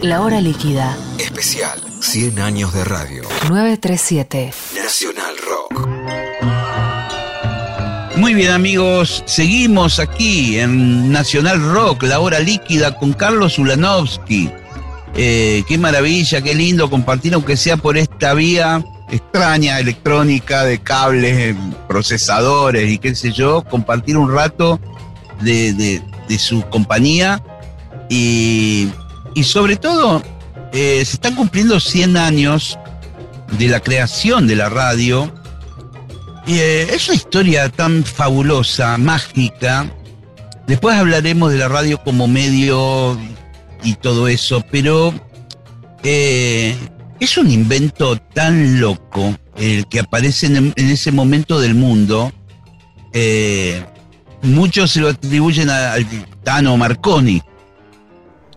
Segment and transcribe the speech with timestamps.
[0.00, 0.96] La hora líquida.
[1.18, 3.22] Especial 100 años de radio.
[3.48, 4.52] 937.
[4.76, 5.88] Nacional Rock.
[8.16, 14.50] Muy bien amigos, seguimos aquí en Nacional Rock, la hora líquida con Carlos Ulanovsky.
[15.14, 21.54] Eh, qué maravilla, qué lindo compartir, aunque sea por esta vía extraña, electrónica, de cables,
[21.88, 24.80] procesadores y qué sé yo, compartir un rato
[25.40, 27.42] de, de- de su compañía
[28.08, 28.88] y,
[29.34, 30.22] y sobre todo
[30.72, 32.78] eh, se están cumpliendo 100 años
[33.58, 35.32] de la creación de la radio.
[36.46, 39.90] Y, eh, es una historia tan fabulosa, mágica.
[40.66, 43.18] Después hablaremos de la radio como medio
[43.84, 45.12] y todo eso, pero
[46.02, 46.76] eh,
[47.20, 52.32] es un invento tan loco el que aparece en, ese momento del mundo.
[53.12, 53.84] Eh,
[54.42, 55.94] muchos se lo atribuyen a-
[56.42, 57.42] Tano Marconi.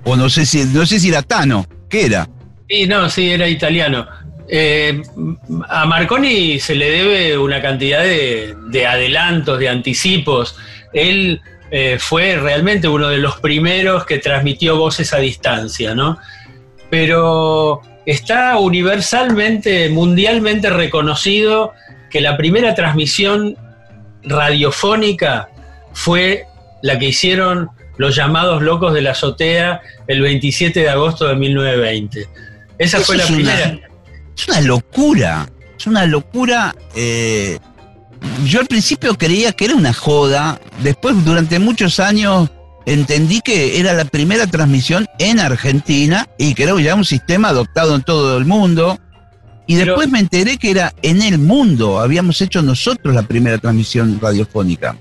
[0.06, 2.30] O no sé si, no sé si era Tano, ¿qué era?
[2.70, 4.08] Sí, no, sí, era italiano.
[4.48, 5.02] Eh,
[5.68, 10.56] a Marconi se le debe una cantidad de, de adelantos, de anticipos.
[10.94, 16.20] Él eh, fue realmente uno de los primeros que transmitió voces a distancia, ¿no?
[16.90, 21.74] Pero está universalmente, mundialmente reconocido
[22.12, 23.58] que la primera transmisión
[24.24, 25.50] radiofónica
[25.94, 26.46] fue
[26.82, 32.28] la que hicieron los llamados locos de la azotea el 27 de agosto de 1920.
[32.78, 33.80] Esa Eso fue la es una- primera.
[34.38, 35.50] Es una locura.
[35.78, 36.76] Es una locura.
[36.96, 37.60] eh,
[38.46, 40.60] yo al principio creía que era una joda.
[40.82, 42.50] Después, durante muchos años,
[42.86, 47.96] entendí que era la primera transmisión en Argentina y que era ya un sistema adoptado
[47.96, 49.00] en todo el mundo.
[49.68, 52.00] Y Pero- después me enteré que era en el mundo.
[52.00, 54.96] Habíamos hecho nosotros la primera transmisión radiofónica.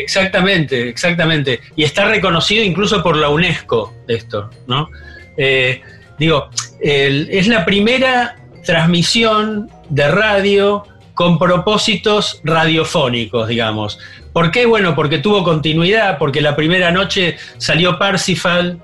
[0.00, 1.60] Exactamente, exactamente.
[1.76, 4.88] Y está reconocido incluso por la UNESCO esto, ¿no?
[5.36, 5.80] Eh,
[6.18, 10.84] digo, es la primera transmisión de radio
[11.14, 13.98] con propósitos radiofónicos, digamos.
[14.32, 14.66] ¿Por qué?
[14.66, 18.80] Bueno, porque tuvo continuidad, porque la primera noche salió Parsifal,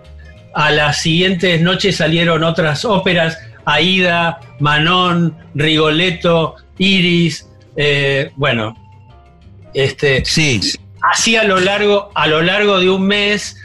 [0.55, 8.75] a las siguientes noches salieron otras óperas, Aida, Manon, Rigoletto, Iris, eh, bueno,
[9.75, 10.61] este, Sí,
[11.11, 13.57] así a lo largo, a lo largo de un mes,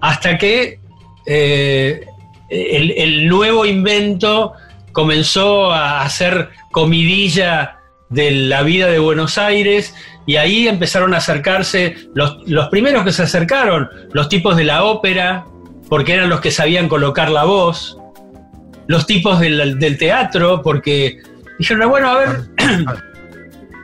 [0.00, 0.80] hasta que
[1.26, 2.04] eh,
[2.48, 4.52] el, el nuevo invento
[4.92, 9.94] comenzó a hacer comidilla de la vida de Buenos Aires
[10.26, 14.84] y ahí empezaron a acercarse los, los primeros que se acercaron, los tipos de la
[14.84, 15.44] ópera,
[15.88, 17.98] porque eran los que sabían colocar la voz,
[18.86, 21.20] los tipos del, del teatro, porque
[21.58, 22.28] dijeron, bueno, a ver,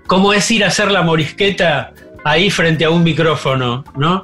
[0.06, 1.92] ¿cómo es ir a hacer la morisqueta
[2.24, 4.22] ahí frente a un micrófono, ¿no?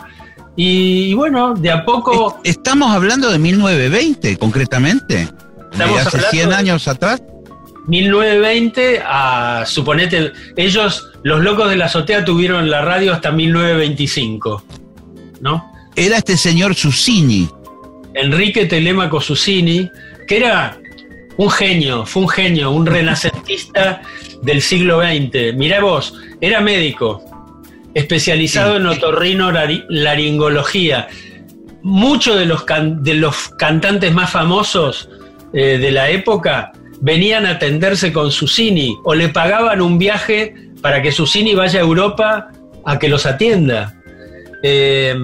[0.57, 2.39] Y, y bueno, de a poco...
[2.43, 5.29] Est- Estamos hablando de 1920, concretamente.
[5.73, 7.23] Estamos de hace hablando 100 de- años atrás.
[7.87, 14.63] 1920 a, suponete, ellos, los locos de la azotea, tuvieron la radio hasta 1925,
[15.41, 15.73] ¿no?
[15.97, 17.49] Era este señor Susini.
[18.15, 19.89] Enrique Telemaco Susini,
[20.27, 20.77] que era
[21.37, 24.03] un genio, fue un genio, un renacentista
[24.43, 25.55] del siglo XX.
[25.57, 27.23] Mirá vos, era médico,
[27.99, 29.51] especializado en otorrino
[29.89, 31.09] laringología.
[31.83, 35.09] Muchos de los, can- de los cantantes más famosos
[35.53, 41.01] eh, de la época venían a atenderse con Susini o le pagaban un viaje para
[41.03, 42.49] que Susini vaya a Europa
[42.85, 43.95] a que los atienda.
[44.63, 45.15] Eh,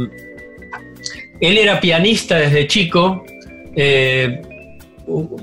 [1.41, 3.25] él era pianista desde chico,
[3.77, 4.41] eh,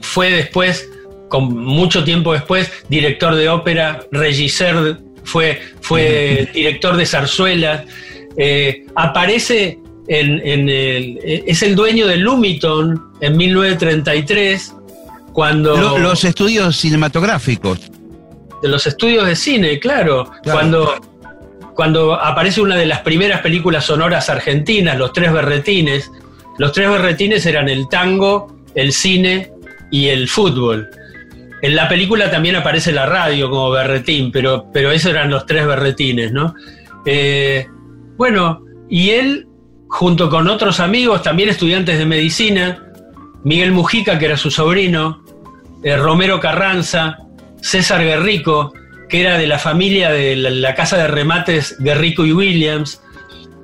[0.01, 0.89] fue después,
[1.29, 7.83] con mucho tiempo después, director de ópera, regisseur, fue, fue director de zarzuelas,
[8.37, 14.73] eh, aparece en, en el, es el dueño de Lumiton en 1933,
[15.33, 15.75] cuando...
[15.77, 17.79] Lo- los estudios cinematográficos.
[18.61, 20.59] de los estudios de cine, claro, Claro.
[20.59, 20.95] cuando
[21.73, 26.11] cuando aparece una de las primeras películas sonoras argentinas, Los Tres Berretines.
[26.59, 29.51] Los Tres Berretines eran el tango, el cine
[29.89, 30.89] y el fútbol.
[31.61, 35.65] En la película también aparece la radio como berretín, pero, pero esos eran los tres
[35.67, 36.55] berretines, ¿no?
[37.05, 37.67] Eh,
[38.17, 39.47] bueno, y él,
[39.87, 42.83] junto con otros amigos, también estudiantes de medicina,
[43.43, 45.23] Miguel Mujica, que era su sobrino,
[45.83, 47.19] eh, Romero Carranza,
[47.61, 48.73] César Guerrico,
[49.07, 53.01] que era de la familia de la, la casa de remates Guerrico y Williams.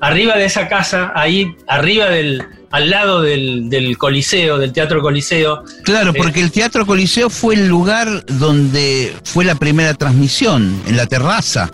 [0.02, 5.64] Arriba de esa casa, ahí, arriba del, al lado del, del Coliseo, del Teatro Coliseo,
[5.84, 10.98] Claro, Eh, porque el Teatro Coliseo fue el lugar donde fue la primera transmisión, en
[10.98, 11.72] la terraza.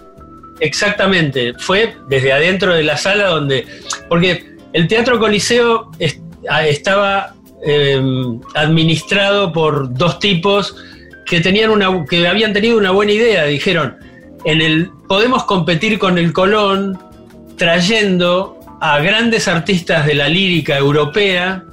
[0.59, 3.65] Exactamente, fue desde adentro de la sala donde,
[4.07, 5.91] porque el Teatro Coliseo
[6.49, 7.33] ah, estaba
[7.65, 8.01] eh,
[8.55, 10.75] administrado por dos tipos
[11.25, 13.45] que, tenían una, que habían tenido una buena idea.
[13.45, 13.97] Dijeron,
[14.45, 16.97] en el, podemos competir con el Colón
[17.63, 21.63] trayendo a grandes artistas de la lírica europea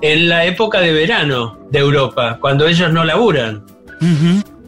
[0.00, 3.64] en la época de verano de Europa, cuando ellos no laburan.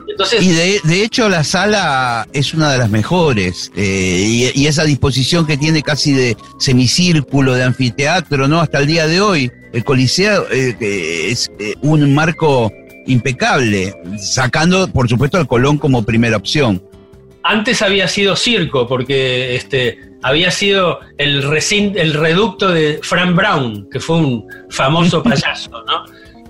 [0.09, 5.47] Entonces, y de, hecho la sala es una de las mejores eh, y, esa disposición
[5.47, 8.59] que tiene casi de semicírculo, de anfiteatro, ¿no?
[8.59, 12.73] Hasta el día de hoy, el Coliseo eh, es eh, un marco
[13.07, 16.83] impecable, sacando por supuesto al Colón como primera opción.
[17.45, 21.45] Antes había sido circo, porque este, había sido el,
[21.95, 26.05] el reducto de Frank Brown, que fue un famoso payaso, ¿no?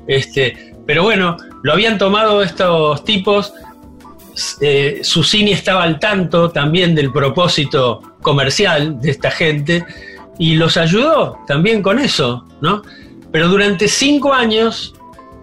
[0.06, 3.52] Este, pero bueno, lo habían tomado estos tipos.
[4.61, 9.84] Eh, Susini estaba al tanto también del propósito comercial de esta gente
[10.38, 12.82] y los ayudó también con eso, ¿no?
[13.31, 14.94] Pero durante cinco años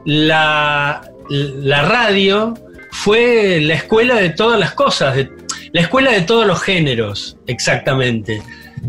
[0.06, 2.56] la, la radio
[2.92, 5.18] fue la escuela de todas las cosas,
[5.74, 8.42] la escuela de todos los géneros, exactamente.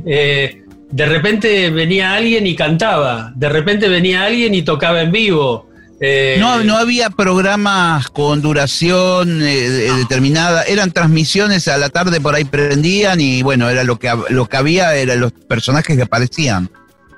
[0.07, 5.69] Eh, de repente venía alguien y cantaba, de repente venía alguien y tocaba en vivo.
[6.01, 12.35] Eh, no, no había programas con duración eh, determinada, eran transmisiones a la tarde por
[12.35, 16.69] ahí prendían y bueno, era lo que, lo que había, eran los personajes que aparecían.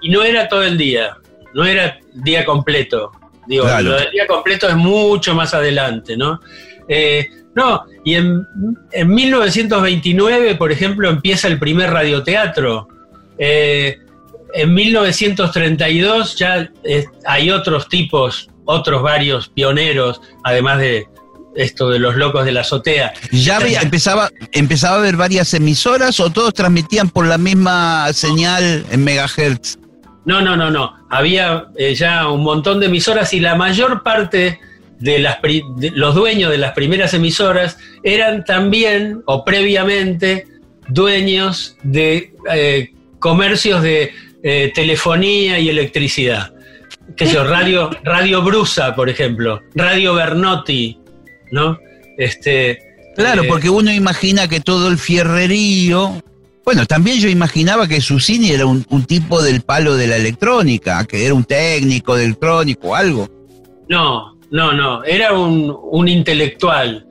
[0.01, 1.17] Y no era todo el día,
[1.55, 3.11] no era día completo.
[3.47, 6.41] Digo, lo del día completo es mucho más adelante, ¿no?
[7.57, 8.47] No, y en,
[8.93, 12.87] 1929, por ejemplo, empieza el primer radioteatro.
[13.39, 13.99] Eh,
[14.53, 21.07] en 1932 ya eh, hay otros tipos, otros varios pioneros, además de
[21.55, 23.15] esto de los locos de la azotea.
[23.33, 29.03] ¿Ya empezaba, empezaba a haber varias emisoras o todos transmitían por la misma señal en
[29.03, 29.79] megahertz?
[30.27, 30.95] No, no, no, no.
[31.09, 34.61] Había eh, ya un montón de emisoras y la mayor parte
[34.99, 35.39] de, las,
[35.95, 40.47] los dueños de las primeras emisoras eran también o previamente
[40.89, 44.13] dueños de eh, comercios de
[44.43, 46.53] eh, telefonía y electricidad.
[47.17, 50.99] ¿Qué sé Radio, Radio Brusa, por ejemplo, Radio Bernotti,
[51.51, 51.79] ¿no?
[52.19, 52.79] Este,
[53.15, 56.23] claro, eh, porque uno imagina que todo el fierrerío.
[56.67, 61.25] Bueno, también yo imaginaba que Susini era un, tipo del palo de la electrónica, que
[61.25, 63.29] era un técnico de electrónico o algo.
[63.89, 67.07] No, no, no, era un, intelectual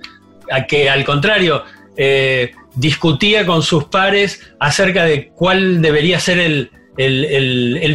[0.52, 1.64] a que al contrario
[1.96, 6.70] eh, discutía con sus pares acerca de cuál debería ser el,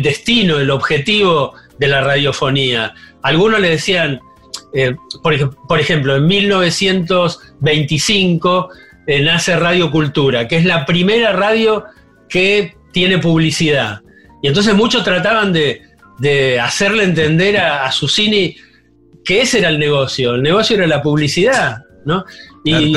[0.03, 2.95] destino, el objetivo de la radiofonía.
[3.21, 4.19] Algunos le decían,
[4.73, 8.71] eh, por, ejemplo, en 1925
[9.11, 11.85] eh, nace Radio Cultura, que es la primera radio
[12.29, 14.03] que tiene publicidad.
[14.43, 15.83] Y entonces muchos trataban de,
[16.61, 18.55] hacerle entender a, a Susini
[19.25, 22.25] que ese era el negocio, el negocio era la publicidad, ¿no?
[22.65, 22.95] Y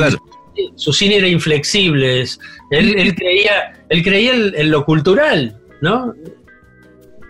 [0.76, 2.26] su cine era inflexible,
[2.70, 6.14] él, creía, él creía en, lo cultural, ¿no?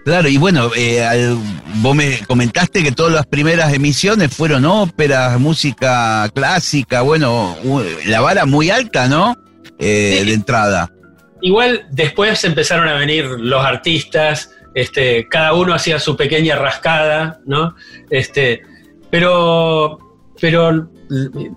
[0.04, 1.34] Claro, y bueno, eh,
[1.76, 7.56] vos me comentaste que todas las primeras emisiones fueron óperas, música clásica, bueno,
[8.06, 9.38] la vara muy alta, ¿no?
[9.80, 10.92] Eh, de entrada.
[11.42, 17.76] Igual después empezaron a venir los artistas, este, cada uno hacía su pequeña rascada, ¿no?
[18.10, 18.62] Este,
[19.10, 20.00] pero,
[20.40, 20.90] pero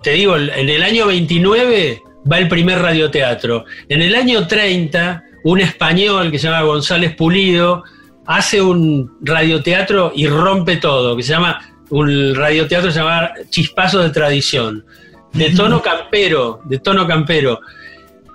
[0.03, 2.01] te digo, en el año 29
[2.31, 3.65] va el primer radioteatro.
[3.89, 7.83] En el año 30, un español que se llama González Pulido
[8.27, 14.11] hace un radioteatro y rompe todo, que se llama, un radioteatro se llama Chispazos de
[14.11, 14.85] Tradición,
[15.33, 17.61] de tono campero, de tono campero.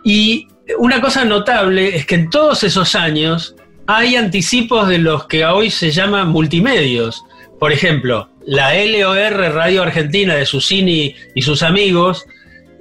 [0.03, 3.55] Y una cosa notable es que en todos esos años
[3.87, 7.23] hay anticipos de los que hoy se llaman multimedios.
[7.59, 12.25] Por ejemplo, la LOR Radio Argentina de Susini y sus amigos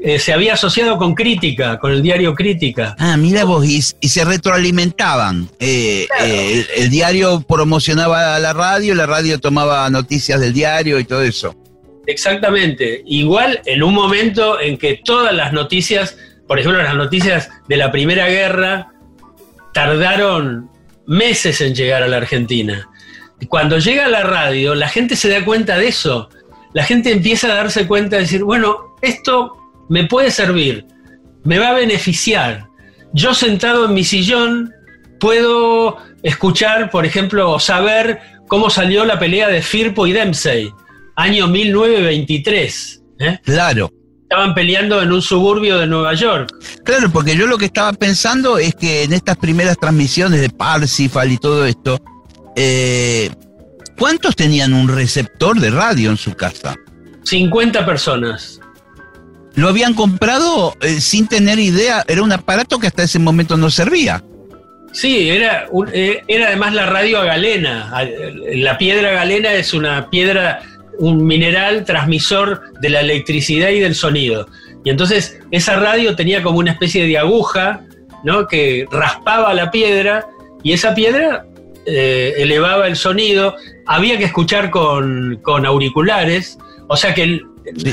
[0.02, 2.97] eh, se había asociado con Crítica, con el diario Crítica.
[2.99, 5.49] Ah, mira vos, y, se retroalimentaban.
[5.59, 11.04] Eh, eh, el, diario promocionaba a la radio, la radio tomaba noticias del diario y
[11.04, 11.54] todo eso.
[12.07, 13.02] Exactamente.
[13.07, 16.16] Igual en un momento en que todas las noticias,
[16.49, 18.92] por ejemplo, las noticias de la Primera Guerra,
[19.73, 20.71] tardaron
[21.07, 22.90] meses en llegar a la Argentina
[23.49, 26.28] cuando llega a la radio, la gente se da cuenta de eso.
[26.73, 29.57] La gente empieza a darse cuenta de decir, bueno, esto
[29.90, 30.87] me puede servir,
[31.44, 32.68] me va a beneficiar.
[33.12, 34.73] Yo sentado en mi sillón
[35.18, 40.73] puedo escuchar, por ejemplo, saber cómo salió la pelea de Firpo y Dempsey,
[41.16, 43.02] año 1923.
[43.18, 43.38] ¿eh?
[43.44, 43.92] Claro.
[44.23, 46.50] Estaban peleando en un suburbio de Nueva York.
[46.85, 51.30] Claro, porque yo lo que estaba pensando es que en estas primeras transmisiones de Parsifal
[51.32, 52.00] y todo esto,
[52.56, 53.28] eh,
[54.00, 56.75] ¿Cuántos tenían un receptor de radio en su casa?
[57.25, 58.59] 50 personas.
[59.54, 63.71] Lo habían comprado eh, sin tener idea, era un aparato que hasta ese momento no
[63.71, 64.23] servía.
[64.92, 67.90] Sí, era, eh, además la radio a galena.
[67.92, 68.04] A-
[68.54, 70.62] La piedra galena es una piedra,
[70.99, 74.49] un mineral transmisor de la electricidad y del sonido.
[74.85, 77.83] Y entonces esa radio tenía como una especie de aguja,
[78.25, 78.47] ¿no?
[78.49, 80.26] Que raspaba la piedra
[80.62, 81.45] y esa piedra
[81.87, 83.54] eh, elevaba el sonido.
[83.87, 87.40] Había que escuchar con, auriculares, o sea que.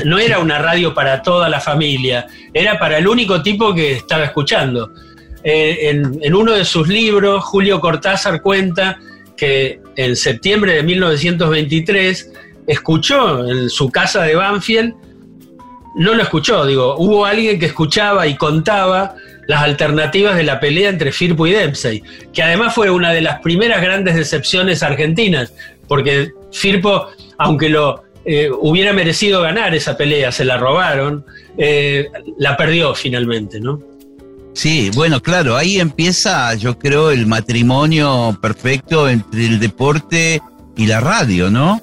[0.04, 4.24] No era una radio para toda la familia, era para el único tipo que estaba
[4.24, 4.92] escuchando.
[5.44, 8.98] Eh, en, en uno de sus libros, Julio Cortázar cuenta
[9.36, 12.32] que en septiembre de 1923
[12.66, 14.94] escuchó en su casa de Banfield,
[15.96, 19.16] no lo escuchó, digo, hubo alguien que escuchaba y contaba
[19.48, 23.40] las alternativas de la pelea entre Firpo y Dempsey, que además fue una de las
[23.40, 25.54] primeras grandes decepciones argentinas,
[25.88, 27.08] porque Firpo,
[27.38, 31.24] aunque lo eh, hubiera merecido ganar esa pelea, se la robaron,
[31.56, 33.80] eh, la perdió finalmente, ¿no?
[34.52, 40.42] Sí, bueno, claro, ahí empieza, yo creo, el matrimonio perfecto entre el deporte
[40.76, 41.80] y la radio, ¿no?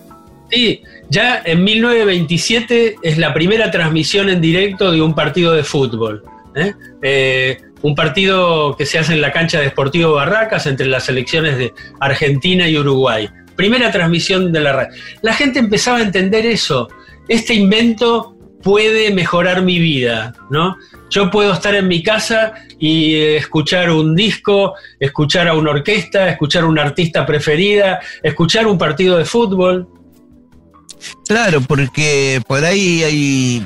[0.51, 6.23] Sí, ya en 1927 es la primera transmisión en directo de un partido de fútbol.
[6.55, 6.73] ¿eh?
[7.01, 11.57] Eh, un partido que se hace en la cancha de Sportivo Barracas entre las selecciones
[11.57, 13.29] de Argentina y Uruguay.
[13.55, 14.97] Primera transmisión de la radio.
[15.21, 16.87] La gente empezaba a entender eso.
[17.27, 18.35] Este invento
[18.65, 20.75] puede mejorar mi vida, ¿no?
[21.11, 26.63] Yo puedo estar en mi casa y escuchar un disco, escuchar a una orquesta, escuchar
[26.63, 29.87] a una artista preferida, escuchar un partido de fútbol.
[31.27, 33.63] Claro, porque por ahí hay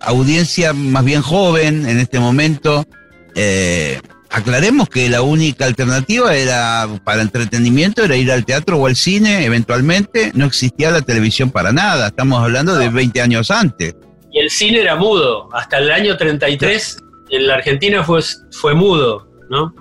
[0.00, 2.86] audiencia más bien joven en este momento.
[3.34, 4.00] Eh,
[4.32, 9.44] aclaremos que la única alternativa era para entretenimiento era ir al teatro o al cine,
[9.44, 10.32] eventualmente.
[10.34, 12.08] No existía la televisión para nada.
[12.08, 13.94] Estamos hablando de 20 años antes.
[14.32, 15.48] Y el cine era mudo.
[15.52, 16.96] Hasta el año 33
[17.30, 18.20] en la Argentina fue,
[18.50, 19.74] fue mudo, ¿no?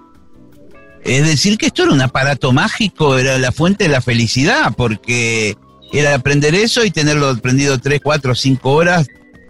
[1.03, 5.55] Es decir, que esto era un aparato mágico, era la fuente de la felicidad, porque
[5.91, 9.07] era aprender eso y tenerlo prendido 3, 4, 5 horas.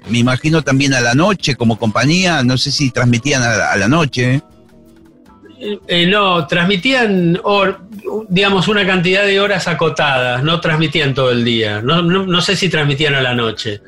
[0.09, 3.87] Me imagino también a la noche como compañía, no sé si transmitían a, a la
[3.87, 4.41] noche.
[5.87, 6.07] ¿Eh?
[6.07, 7.79] No, transmitían, hor-
[8.29, 11.81] digamos, una cantidad de horas acotadas, no transmitían todo el día.
[11.81, 13.81] No sé si transmitían a la noche,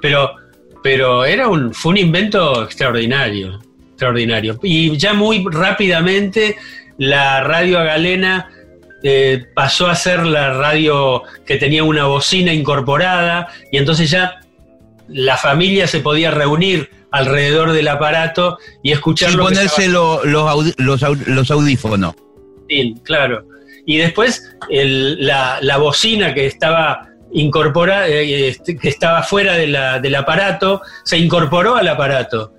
[0.00, 0.34] pero,
[0.82, 4.58] pero era un, fue un invento extraordinario, extraordinario.
[4.62, 6.56] Y ya muy rápidamente
[6.98, 8.50] la radio a galena
[9.02, 14.40] eh, pasó a ser la radio que tenía una bocina incorporada y entonces ya
[15.08, 21.02] la familia se podía reunir alrededor del aparato y escuchar que ponerse lo- los, los,
[21.26, 22.14] los audífonos.
[22.68, 23.44] Sí, claro.
[23.86, 29.66] Y después el- la, la bocina que estaba incorporada, eh, este, que estaba fuera de
[29.66, 32.52] la- del aparato, se incorporó al aparato.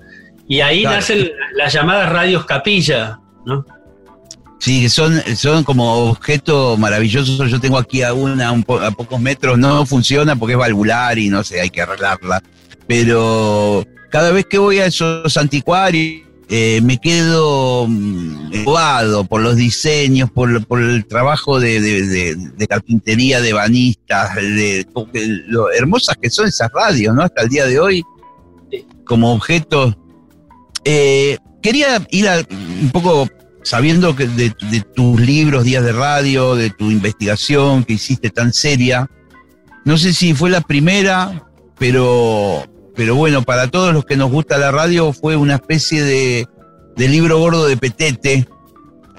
[0.47, 0.97] Y ahí Claro.
[0.97, 3.65] nacen las llamadas radios capilla, ¿no?
[4.59, 7.49] Sí, son, son como objetos maravillosos.
[7.51, 11.17] Yo tengo aquí a una un po- a pocos metros, no funciona porque es valvular
[11.19, 12.41] y no sé, hay que arreglarla.
[12.87, 19.55] Pero cada vez que voy a esos anticuarios, eh, me quedo mm, embobado por los
[19.55, 24.85] diseños, por, por el trabajo de, de- de- de carpintería, de banistas, de,
[25.47, 27.23] lo hermosas que son esas radios, ¿no?
[27.23, 28.03] Hasta el día de hoy,
[29.05, 29.95] como objetos.
[30.83, 32.37] Eh, quería ir a,
[32.81, 33.27] un poco
[33.63, 34.51] sabiendo que de
[34.93, 39.09] tus libros, días de radio, de tu investigación que hiciste tan seria.
[39.83, 41.43] No sé si fue la primera,
[41.79, 42.63] pero,
[42.95, 46.47] pero bueno, para todos los que nos gusta la radio fue una especie de,
[46.97, 48.47] libro gordo de petete,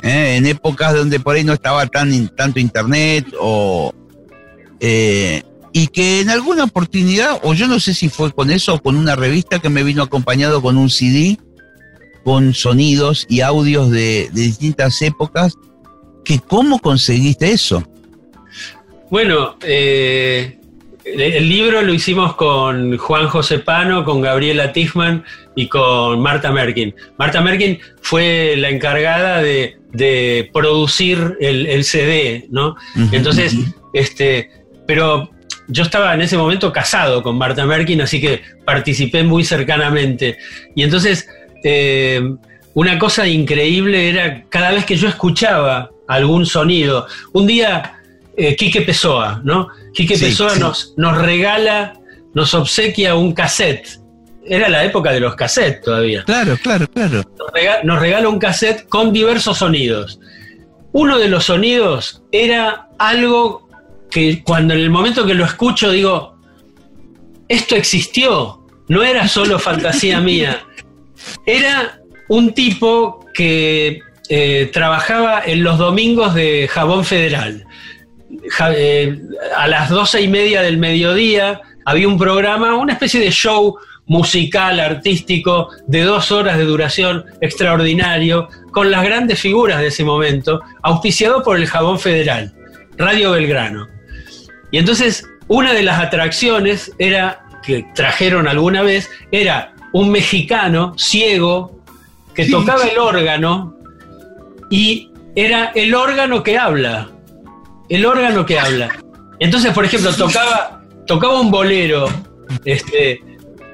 [0.02, 0.36] ¿eh?
[0.36, 3.92] en épocas donde por ahí no estaba tan tanto internet o...
[4.80, 5.42] eh,
[5.72, 8.96] y que en alguna oportunidad, o yo no sé si fue con eso o con
[8.96, 11.38] una revista que me vino acompañado con un CD,
[12.24, 15.54] con sonidos y audios de, de distintas épocas,
[16.24, 17.86] que cómo conseguiste eso.
[19.10, 20.58] Bueno, eh,
[21.06, 26.52] el, el libro lo hicimos con Juan José Pano, con Gabriela Tichman y con Marta
[26.52, 26.94] Merkin.
[27.18, 32.76] Marta Merkin fue la encargada de, de producir el, el CD, ¿no?
[33.12, 33.54] Entonces,
[33.94, 34.50] este,
[34.86, 35.30] pero
[35.68, 40.38] yo estaba en ese momento casado con Marta Merkin, así que participé muy cercanamente.
[40.74, 41.28] Y entonces,
[41.64, 42.20] eh,
[42.74, 47.06] una cosa increíble era cada vez que yo escuchaba algún sonido.
[47.32, 47.95] Un día,
[48.36, 49.68] eh, Quique Pessoa, ¿no?
[49.94, 50.60] Quique Sí, Pessoa sí.
[50.60, 51.94] Nos, nos regala,
[52.34, 54.00] nos obsequia un cassette.
[54.44, 57.22] Era la época de los cassettes todavía Claro, claro, claro.
[57.82, 60.20] nos regala un cassette con diversos sonidos.
[60.92, 63.68] Uno de los sonidos era algo
[64.10, 66.36] que cuando en el momento que lo escucho digo,
[67.48, 70.64] esto existió, no era solo fantasía mía,
[71.46, 77.64] era un tipo que eh, trabajaba en los domingos de Jabón Federal.
[78.70, 79.20] Eh,
[79.56, 83.76] a las doce y media del mediodía había un programa, una especie de show
[84.06, 90.60] musical, artístico, de dos horas de duración, extraordinario, con las grandes figuras de ese momento,
[90.82, 92.52] auspiciado por el Jabón Federal,
[92.96, 93.88] Radio Belgrano.
[94.70, 101.80] Y entonces, una de las atracciones era, que trajeron alguna vez, era un mexicano ciego
[102.34, 103.74] que tocaba el órgano
[104.70, 107.10] y era el órgano que habla.
[107.88, 108.90] El órgano que habla.
[109.38, 112.08] Entonces, por ejemplo, tocaba, tocaba un bolero,
[112.64, 113.20] este,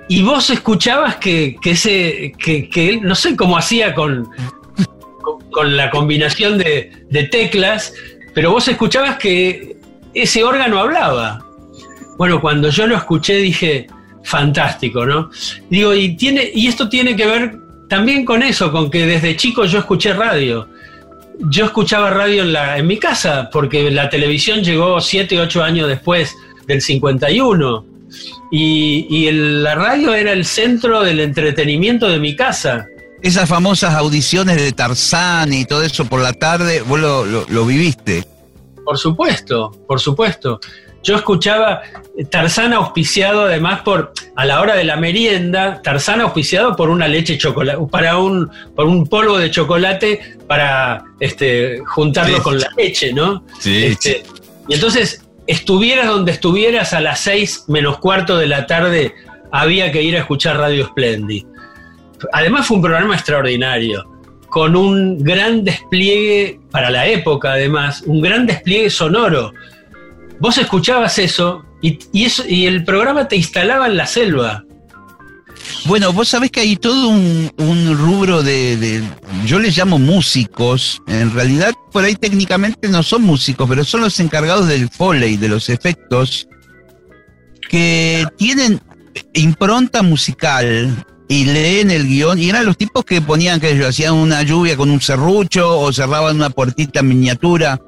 [0.09, 4.29] y vos escuchabas que, que ese, que, que no sé cómo hacía con,
[5.23, 7.95] con, con la combinación de, de teclas,
[8.35, 9.77] pero vos escuchabas que
[10.15, 11.45] ese órgano hablaba.
[12.19, 13.87] Bueno, cuando yo lo escuché dije,
[14.25, 15.31] fantástico, ¿no?
[15.71, 17.57] Digo, y, tiene, y esto tiene que ver
[17.89, 20.69] también con eso, con que desde chico yo escuché radio.
[21.39, 25.89] Yo escuchaba radio en, la, en mi casa, porque la televisión llegó 7, 8 años
[25.89, 26.35] después
[26.67, 27.87] del 51.
[28.51, 32.87] Y, y el- la radio era el centro del entretenimiento de mi casa.
[33.23, 37.65] Esas famosas audiciones de Tarzán y todo eso por la tarde, vos lo, lo- lo
[37.67, 38.25] viviste.
[38.85, 40.61] Por supuesto, por supuesto.
[41.03, 41.83] Yo escuchaba
[42.31, 47.39] Tarzán auspiciado además por, a la hora de la merienda, Tarzán auspiciado por una leche
[47.39, 52.43] chocolate, para un, por un polvo de chocolate para este, juntarlo Sí.
[52.43, 53.45] con la leche, ¿no?
[53.59, 54.23] Sí, Este,
[54.69, 59.15] Y entonces, estuvieras donde estuvieras a las seis menos cuarto de la tarde,
[59.51, 61.45] había que ir a escuchar Radio Splendid.
[62.33, 64.05] Además fue un programa extraordinario,
[64.49, 69.53] con un gran despliegue, para la época además, un gran despliegue sonoro.
[70.43, 74.65] Vos escuchabas eso y, y el programa te instalaba en la selva.
[75.85, 79.03] Bueno, vos sabés que hay todo un, rubro de, de-
[79.47, 84.19] yo les llamo músicos, en realidad por ahí técnicamente no son músicos, pero son los
[84.19, 86.49] encargados del foley, de los efectos,
[87.71, 88.81] que tienen
[89.35, 94.15] impronta musical y leen el guion, y eran los tipos que ponían que ellos hacían
[94.15, 97.81] una lluvia con un serrucho o cerraban una puertita en miniatura.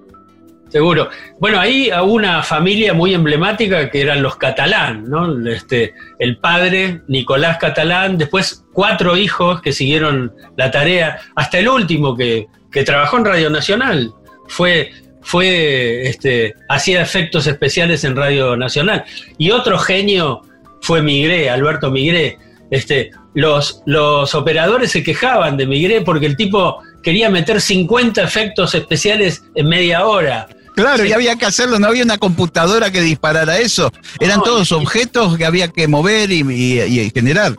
[0.75, 1.09] Seguro.
[1.39, 5.49] Bueno, ahí hubo una familia muy emblemática que eran los Catalán, ¿no?
[5.49, 12.17] Este, el padre, Nicolás Catalán, después cuatro hijos que siguieron la tarea, hasta el último
[12.17, 14.11] que, que trabajó en Radio Nacional.
[14.49, 14.91] Fue,
[15.23, 19.05] fue, este, hacía efectos especiales en Radio Nacional.
[19.39, 20.43] Y otro genio
[20.83, 22.37] fue Migré, Alberto Migré.
[22.73, 28.75] Este, los, los operadores se quejaban de Migré porque el tipo quería meter 50 efectos
[28.75, 30.49] especiales en media hora.
[30.75, 31.11] Claro, Sí.
[31.11, 35.37] y había que hacerlo, no había una computadora que disparara eso, eran No, todos objetos
[35.39, 37.55] que había que mover y, y- y generar.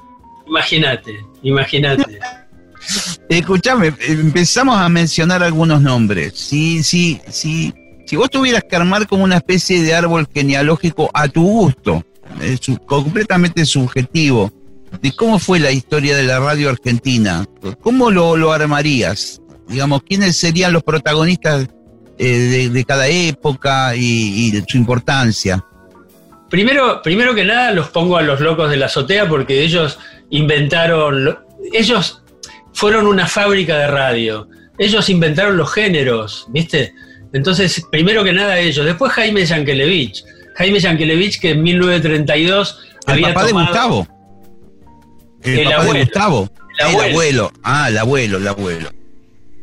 [0.48, 2.20] Imagínate, imagínate.
[3.30, 6.34] Escuchame, empezamos a mencionar algunos nombres.
[6.36, 7.74] Si, si, si,
[8.06, 12.04] si vos tuvieras que armar como una especie de árbol genealógico a tu gusto,
[12.42, 14.52] eh, su- completamente subjetivo,
[15.02, 17.46] de cómo fue la historia de la radio argentina,
[17.82, 19.42] ¿cómo lo, lo armarías?
[19.68, 21.68] Digamos, ¿quiénes serían los protagonistas
[22.18, 25.64] eh, de, de cada época y, y de su importancia?
[26.50, 30.00] Primero, primero que nada los pongo a los locos de la azotea porque ellos
[30.30, 31.40] inventaron, lo-
[31.74, 32.22] ellos
[32.74, 34.48] fueron una fábrica de radio,
[34.78, 36.94] ellos inventaron los géneros, ¿viste?
[37.34, 40.24] Entonces, primero que nada ellos, después Jaime Yankelevich,
[40.56, 44.08] Jaime Yankelevich que en 1932 El había papá de Gustavo.
[45.42, 45.94] El, El papá abuelo.
[45.94, 46.50] de Gustavo.
[46.80, 47.10] El El abuelo.
[47.12, 47.52] abuelo.
[47.64, 48.90] Ah, el abuelo, el abuelo.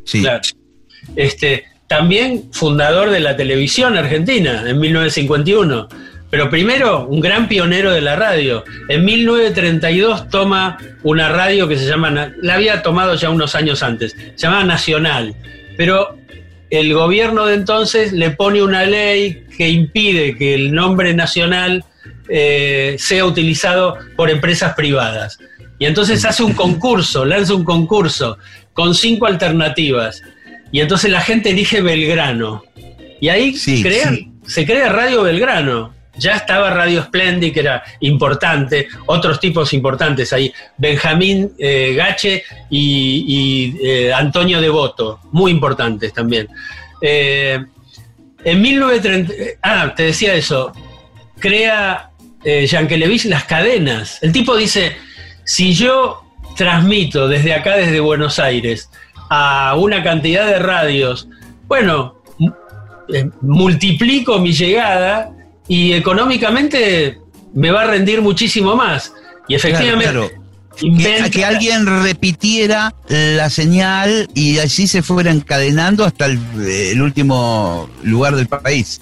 [0.05, 0.21] Sí.
[0.21, 0.41] Claro.
[1.17, 5.91] Este, también fundador de la televisión argentina en 1951.
[6.31, 8.65] Pero primero, un gran pionero de la radio.
[8.89, 14.13] En 1932 toma una radio que se llama, la había tomado ya unos años antes,
[14.13, 15.35] se llama Nacional.
[15.77, 16.17] Pero
[16.71, 21.85] el gobierno de entonces le pone una ley que impide que el nombre nacional
[22.31, 25.39] eh, sea utilizado por empresas privadas.
[25.79, 28.39] Y entonces hace un concurso, lanza un concurso
[28.73, 30.23] con cinco alternativas.
[30.73, 32.65] Y entonces la gente elige Belgrano.
[33.21, 34.33] Y ahí Sí, crean- sí.
[34.47, 35.95] se crea Radio Belgrano.
[36.19, 40.53] Ya estaba Radio Splendid, que era importante, otros tipos importantes ahí.
[40.77, 43.25] Benjamín eh, Gache y,
[43.81, 46.49] y, eh, Antonio Devoto, muy importantes también.
[47.01, 47.59] Eh,
[48.45, 50.73] en 1930, eh, ah, te decía eso,
[51.39, 52.11] crea
[52.45, 54.19] eh, Yankelevich las cadenas.
[54.23, 54.97] El tipo dice,
[55.45, 56.23] si yo
[56.57, 58.91] transmito desde acá, desde Buenos Aires,
[59.35, 61.27] a una cantidad de radios,
[61.67, 62.23] bueno,
[63.09, 65.33] eh, multiplico mi llegada
[65.67, 67.19] y económicamente
[67.55, 69.15] me va a rendir muchísimo más.
[69.49, 70.31] Y efectivamente, Claro,
[70.79, 71.31] claro.
[71.31, 78.37] Que, alguien repitiera la señal y así se fuera encadenando hasta el, el último lugar
[78.37, 79.01] del país.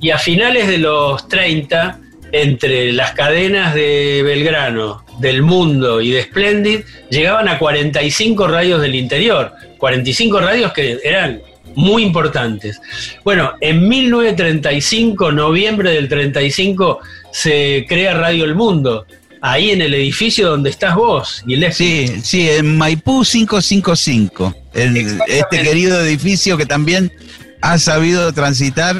[0.00, 1.98] Y a finales de los 30,
[2.30, 8.94] entre las cadenas de Belgrano, del Mundo y de Splendid, llegaban a 45 radios del
[8.94, 9.52] interior.
[9.78, 11.40] 45 radios que eran
[11.74, 12.80] muy importantes.
[13.24, 17.00] Bueno, en 1935, noviembre del 35,
[17.32, 19.06] se crea Radio El Mundo.
[19.40, 22.08] Ahí en el edificio donde estás vos, Gillespie.
[22.08, 27.12] Sí, sí, en Maipú 555, el- este querido edificio que también
[27.60, 28.96] ha sabido transitar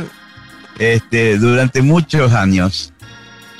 [0.79, 2.93] este, durante muchos años.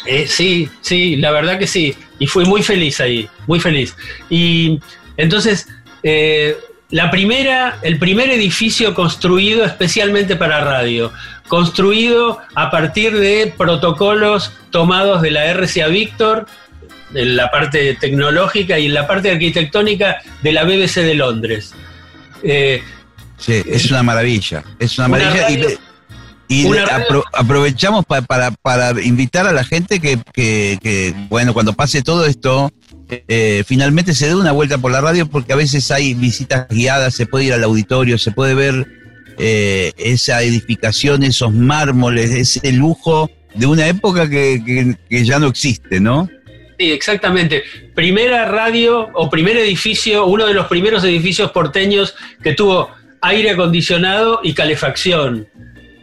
[0.07, 1.95] Eh, sí, sí, la verdad que sí.
[2.19, 3.97] Y fui muy feliz ahí, muy feliz.
[4.31, 4.81] Y
[5.17, 5.67] entonces,
[6.03, 6.57] eh,
[6.91, 11.13] la primera, el primer edificio construido especialmente para radio,
[11.49, 16.47] construido a partir de protocolos tomados de la RCA Victor,
[17.15, 21.73] en la parte tecnológica y en la parte arquitectónica de la BBC de Londres.
[22.43, 22.83] Eh,
[23.37, 25.51] Sí, es una maravilla, es una Una maravilla.
[25.51, 25.79] y radio-
[26.63, 26.65] y
[27.09, 32.03] apro- aprovechamos pa- para, para invitar a la gente que, que- que, bueno, cuando pase
[32.03, 32.71] todo esto,
[33.11, 37.15] eh, finalmente se dé una vuelta por la radio porque a veces hay visitas guiadas,
[37.15, 38.87] se puede ir al auditorio, se puede ver
[39.39, 45.49] eh, esa edificación, esos mármoles, ese lujo de una época que, que- que ya no
[45.49, 46.29] existe, ¿no?
[46.79, 47.63] Sí, exactamente.
[47.95, 52.91] Primera radio o primer edificio, uno de los primeros edificios porteños que tuvo
[53.23, 55.47] aire acondicionado y calefacción.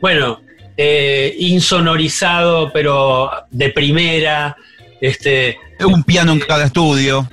[0.02, 0.42] Bueno,
[0.78, 4.56] eh, insonorizado, pero de primera.
[5.00, 7.30] Este, Un piano en cada estudio.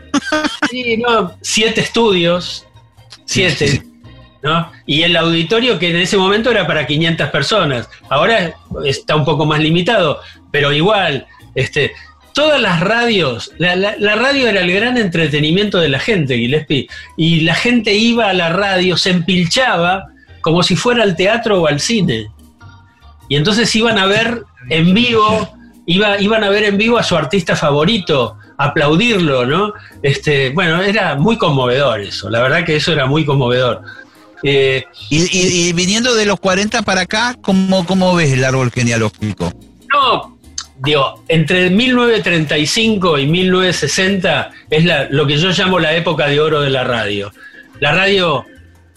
[0.70, 2.66] sí, no, siete estudios,
[3.24, 3.82] siete,
[4.42, 4.70] ¿no?
[4.86, 7.88] Y el auditorio que en ese momento era para 500 personas.
[8.08, 8.54] Ahora
[8.84, 11.92] está un poco más limitado, pero igual, este,
[12.32, 16.88] todas las radios, la, la- la radio era el gran entretenimiento de la gente, Gillespie,
[17.18, 20.06] y la gente iba a la radio, se empilchaba
[20.40, 22.28] como si fuera al teatro o al cine.
[23.28, 25.48] Y entonces iban a ver en vivo,
[25.86, 29.72] iba, iban a ver en vivo a su artista favorito, aplaudirlo, ¿no?
[30.02, 33.82] Este, bueno, era muy conmovedor eso, la verdad que eso era muy conmovedor.
[34.42, 38.70] Eh, Y, y- y viniendo de los 40 para acá, ¿cómo, cómo ves el árbol
[38.70, 39.52] genealógico?
[39.92, 40.38] no,
[40.84, 46.60] digo, entre 1935 y 1960 es la- lo que yo llamo la época de oro
[46.60, 47.32] de la radio.
[47.80, 48.44] La radio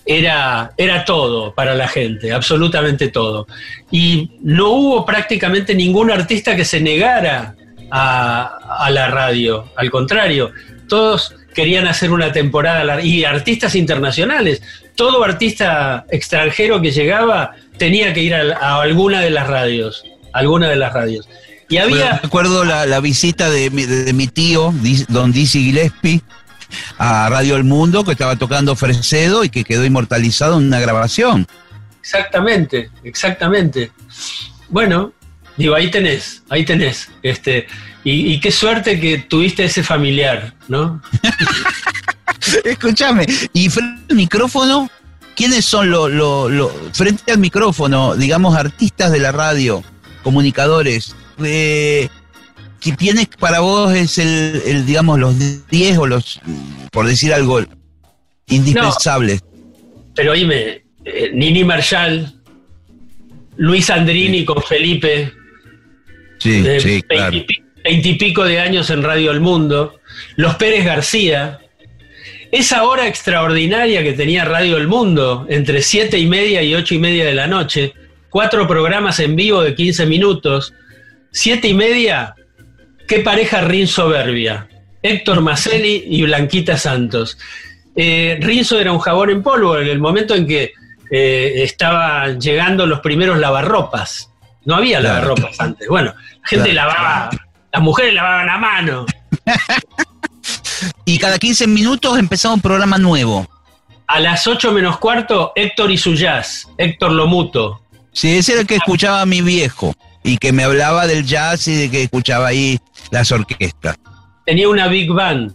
[0.06, 3.48] era, era todo para la gente, absolutamente todo.
[3.92, 7.56] Y no hubo prácticamente ningún artista que se negara
[7.92, 10.52] a, la radio, al contrario,
[10.88, 14.62] todos querían hacer una temporada y artistas internacionales,
[14.96, 20.78] todo artista extranjero que llegaba tenía que ir a, alguna de las radios, alguna de
[20.78, 21.28] las radios.
[21.70, 22.20] Y Bueno, había...
[22.24, 24.74] recuerdo la, visita de, mi- de mi tío,
[25.10, 26.22] don Dizzy Gillespie,
[26.98, 31.48] a Radio El Mundo, que estaba tocando Fresedo y que quedó inmortalizado en una grabación.
[32.02, 33.92] Exactamente, exactamente.
[34.70, 35.14] Bueno,
[35.58, 37.10] digo, ahí tenés, ahí tenés.
[37.22, 37.68] Este,
[38.04, 41.02] y, y qué suerte que tuviste ese familiar, ¿no?
[42.64, 44.90] Escúchame, y frente al micrófono,
[45.36, 49.84] ¿quiénes son los, frente al micrófono, digamos, artistas de la radio,
[50.24, 51.16] comunicadores?
[51.44, 52.10] Eh,
[52.82, 55.36] ¿qui- ¿Quiénes para vos es el, el, digamos, los
[55.70, 56.40] 10 o los,
[56.92, 57.62] por decir algo,
[58.48, 59.42] indispensables?
[60.16, 62.32] Pero oíme, eh, Nini Marshall,
[63.58, 65.32] Luis Andrini con Felipe,
[66.40, 67.32] Sí, eh, sí, claro.
[67.38, 70.00] veintipi- veintipico de años en Radio El Mundo,
[70.36, 71.60] los Pérez García,
[72.52, 77.00] esa hora extraordinaria que tenía Radio El Mundo, entre siete y media y ocho y
[77.00, 77.94] media de la noche,
[78.30, 80.74] cuatro programas en vivo de 15 minutos,
[81.32, 82.36] siete y media,
[83.12, 84.70] qué pareja Rin soberbia,
[85.04, 87.38] Héctor Maselli y Blanquita Santos.
[87.94, 90.72] Eh, Rinzo era un jabón en polvo en el momento en que
[91.12, 94.30] eh, estaban llegando los primeros lavarropas.
[94.64, 95.16] No había Claro.
[95.28, 95.90] lavarropas antes.
[95.90, 96.90] Bueno, la gente Claro.
[96.90, 97.30] lavaba,
[97.74, 99.06] las mujeres lavaban a mano.
[101.04, 103.46] Y cada 15 minutos empezaba un programa nuevo.
[104.08, 107.82] A las 8 menos cuarto, Héctor y su jazz, Héctor Lomuto.
[108.14, 109.94] Sí, ese era el que escuchaba a mi viejo
[110.24, 112.80] y que me hablaba del jazz y de que escuchaba ahí
[113.12, 113.98] las orquestas.
[114.46, 115.54] Tenía una big band.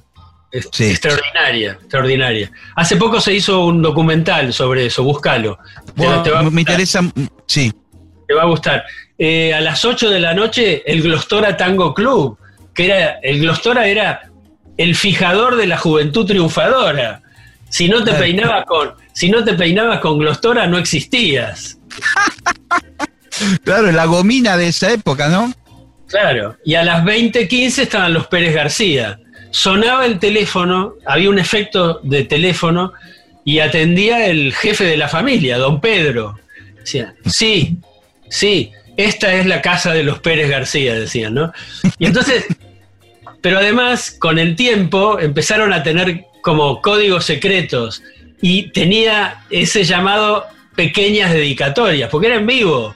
[0.72, 0.84] Sí.
[0.90, 2.50] Extraordinaria, extraordinaria.
[2.76, 5.58] Hace poco se hizo un documental sobre eso, búscalo.
[5.94, 7.00] Te- Bueno, me interesa,
[7.46, 7.72] sí,
[8.26, 8.84] Te va a gustar.
[9.18, 12.38] Eh, a las 8 de la noche, el Glostora Tango Club,
[12.74, 14.30] que era, el Glostora era
[14.76, 17.22] el fijador de la juventud triunfadora.
[17.68, 18.18] Si no te Claro.
[18.20, 21.78] peinaba con, si no te peinabas con glostora no existías.
[23.64, 25.52] Claro, la gomina de esa época, ¿no?
[26.08, 29.18] Claro, y a las 20:15 estaban los Pérez García.
[29.50, 32.92] Sonaba el teléfono, había un efecto de teléfono
[33.44, 36.38] y atendía el jefe de la familia, don Pedro.
[36.78, 37.78] Decía, sí,
[38.28, 41.52] sí, esta es la casa de los Pérez García, decían, ¿no?
[41.98, 42.44] Y entonces,
[43.40, 48.02] pero además, con el tiempo, empezaron a tener como códigos secretos
[48.40, 50.44] y tenía ese llamado
[50.74, 52.94] pequeñas dedicatorias, porque era en vivo.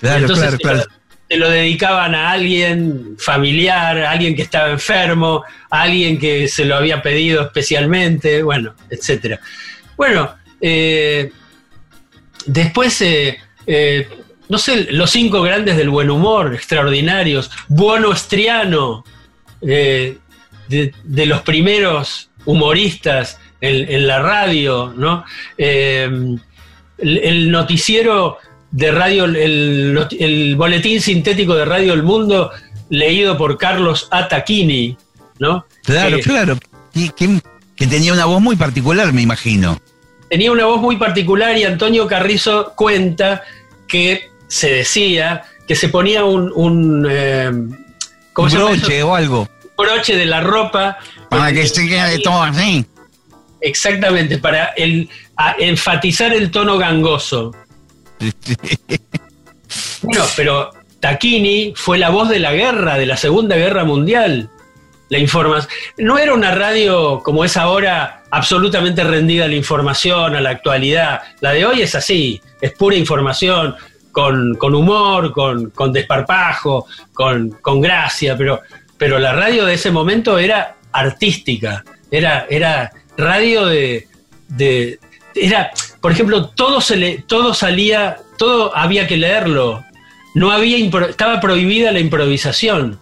[0.00, 0.90] Claro, Entonces, claro, se lo- claro.
[1.28, 6.64] se lo dedicaban a alguien familiar, a alguien que estaba enfermo, a alguien que se
[6.64, 9.40] lo había pedido especialmente, bueno, etcétera.
[9.96, 11.30] Bueno, eh,
[12.46, 14.08] después, eh, eh,
[14.48, 19.04] no sé, los cinco grandes del buen humor, extraordinarios, Buono Estriano,
[19.60, 20.18] de,
[20.68, 25.24] de los primeros humoristas en, en la radio, ¿no?
[25.58, 28.38] El noticiero
[28.70, 32.50] de radio, el, el boletín sintético de Radio El Mundo,
[32.88, 34.96] leído por Carlos Ataquini,
[35.38, 35.66] ¿no?
[35.84, 36.58] Claro, Que claro.
[36.94, 37.40] Y que,
[37.76, 39.78] que tenía una voz muy particular, me imagino.
[40.28, 43.42] Tenía una voz muy particular y Antonio Carrizo cuenta
[43.88, 47.50] que se decía que se ponía un, un eh,
[48.32, 48.80] ¿cómo Un se llama eso?
[48.80, 49.48] broche o algo.
[49.76, 50.98] Un broche de la ropa.
[51.28, 52.84] Para que Eh, se quede todo así.
[53.60, 57.54] Exactamente, para el, a enfatizar el tono gangoso.
[60.02, 64.48] Bueno, pero Taquini fue la voz de la guerra, de la Segunda Guerra Mundial.
[65.10, 65.70] La información.
[65.98, 71.20] No era una radio como es ahora, absolutamente rendida a la información, a la actualidad.
[71.40, 73.74] La de hoy es así, es pura información,
[74.12, 78.60] con, con humor, con, con desparpajo, con, con gracia, pero,
[78.98, 84.08] pero la radio de ese momento era artística, era, era radio de,
[84.48, 84.98] de-
[85.34, 89.84] era, por ejemplo, todo se le, todo salía, todo había que leerlo.
[90.34, 92.98] No había estaba prohibida la improvisación.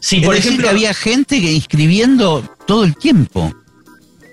[0.00, 3.52] Si Es por decir, ejemplo que había gente que inscribiendo todo el tiempo.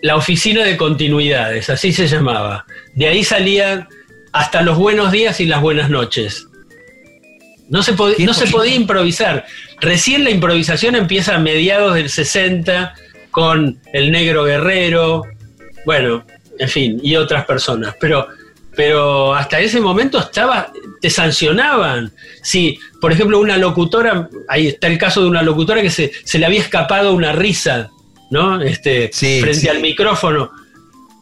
[0.02, 2.66] la oficina de continuidades, así se llamaba.
[2.94, 3.88] De ahí salían
[4.34, 6.48] hasta los buenos días y las buenas noches.
[7.70, 9.46] No se, pod- no se podía improvisar.
[9.82, 12.94] Recién la improvisación empieza a mediados del 60
[13.32, 15.24] con el negro guerrero,
[15.86, 16.24] bueno,
[16.60, 17.96] en fin, y otras personas.
[18.00, 18.28] Pero,
[18.76, 22.12] pero hasta ese momento estaba, te sancionaban.
[22.42, 26.38] Si, por ejemplo, una locutora, ahí está el caso de una locutora que se, se
[26.40, 27.90] le había escapado una risa,
[28.32, 28.62] ¿no?
[28.62, 29.68] Este, Sí, frente sí.
[29.68, 30.52] al micrófono.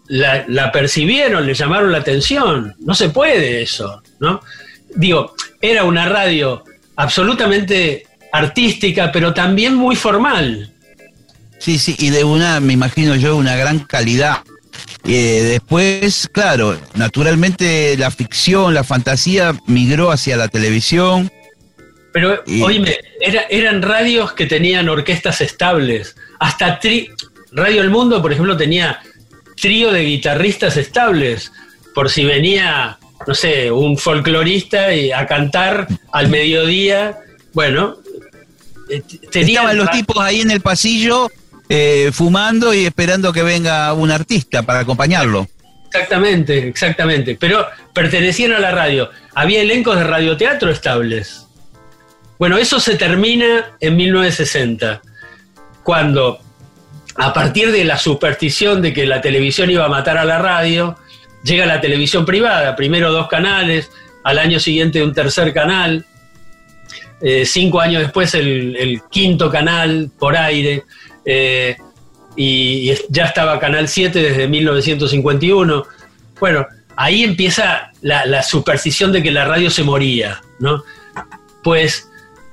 [0.07, 2.75] La, la percibieron, le llamaron la atención.
[2.79, 4.41] No se puede eso, ¿no?
[4.95, 6.63] Digo, era una radio
[6.95, 10.71] absolutamente artística, pero también muy formal.
[11.59, 14.39] Sí, sí, y de una, me imagino yo, una gran calidad.
[15.05, 21.31] Eh, después, claro, naturalmente la ficción, la fantasía migró hacia la televisión.
[22.13, 26.15] Pero, Y- oíme, era- eran radios que tenían orquestas estables.
[26.39, 27.09] Hasta tri-
[27.51, 28.99] Radio El Mundo, por ejemplo, tenía
[29.59, 31.51] trío de guitarristas estables.
[31.93, 37.17] Por si venía, no sé, un folclorista y a cantar al mediodía.
[37.53, 37.97] Bueno,
[38.89, 41.29] eh, tenían Estaban los tipos ahí en el pasillo
[41.75, 45.47] eh, fumando y esperando que venga un artista para acompañarlo.
[45.87, 47.35] Exactamente, exactamente.
[47.39, 49.09] Pero pertenecían a la radio.
[49.33, 51.47] Había elencos de radioteatro estables.
[52.37, 55.01] Bueno, eso se termina en 1960,
[55.81, 56.39] cuando
[57.15, 60.95] a partir de la superstición de que la televisión iba a matar a la radio,
[61.43, 63.89] llega la televisión privada, primero dos canales,
[64.23, 66.05] al año siguiente un tercer canal,
[67.19, 70.83] eh, cinco años después el, el quinto canal por aire,
[71.25, 71.75] eh,
[72.35, 75.83] y, y ya estaba Canal 7 desde 1951.
[76.39, 80.83] Bueno, ahí empieza la, la superstición de que la radio se moría, ¿no?
[81.63, 82.09] Pues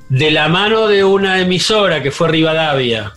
[0.08, 3.12] de la mano de una emisora que fue Rivadavia,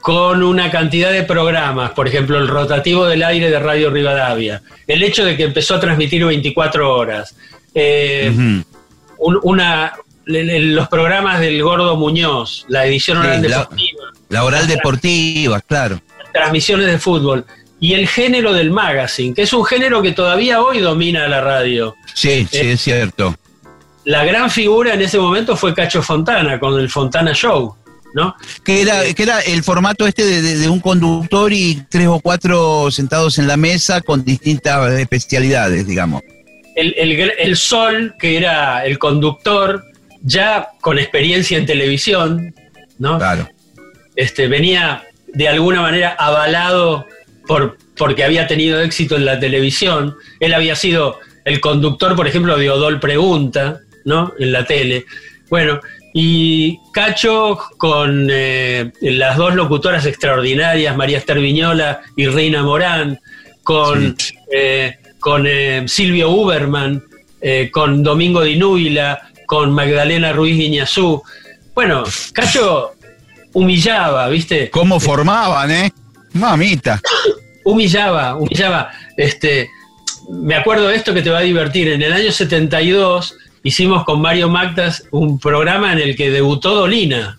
[0.00, 5.02] con una cantidad de programas, por ejemplo, el rotativo del aire de Radio Rivadavia, el
[5.02, 7.34] hecho de que empezó a transmitir 24 horas,
[7.74, 8.30] eh,
[9.18, 9.94] un- una,
[10.26, 16.00] los programas del Gordo Muñoz, la edición Sí, oral la- deportiva, La oral deportiva, claro.
[16.32, 17.44] transmisiones de fútbol
[17.80, 21.94] y el género del magazine, que es un género que todavía hoy domina la radio.
[22.14, 23.34] Sí, sí, Eh, es cierto.
[24.04, 27.74] La gran figura en ese momento fue Cacho Fontana con el Fontana Show,
[28.14, 28.34] ¿no?
[28.64, 32.20] Que era, que era el formato este de, de- de un conductor y tres o
[32.20, 36.22] cuatro sentados en la mesa con distintas especialidades, digamos.
[36.76, 39.84] El, el el Sol, que era el conductor,
[40.22, 42.54] ya con experiencia en televisión,
[42.98, 43.18] ¿no?
[43.18, 43.48] Claro.
[44.16, 47.06] Este, venía de alguna manera avalado
[47.46, 50.16] por, porque había tenido éxito en la televisión.
[50.40, 54.32] Él había sido el conductor, por ejemplo, de Odol Pregunta, ¿no?
[54.38, 55.04] En la tele.
[55.50, 55.80] Bueno,
[56.12, 63.18] y Cacho con eh, las dos locutoras extraordinarias, María Esther Viñola y Reina Morán,
[63.62, 64.16] con,
[64.52, 67.02] eh, con eh, Silvio Uberman,
[67.72, 71.22] con Domingo Di Núbila, con Magdalena Ruiz Guiñazú.
[71.74, 72.93] Bueno, Cacho
[73.54, 74.68] humillaba, ¿viste?
[74.70, 75.92] ¿Cómo formaban, eh?
[76.34, 77.00] Mamita.
[77.64, 78.90] humillaba, humillaba.
[79.16, 79.70] Este,
[80.30, 81.88] me acuerdo de esto que te va a divertir.
[81.88, 87.38] En el año 72 hicimos con Mario Magdas un programa en el que debutó Dolina.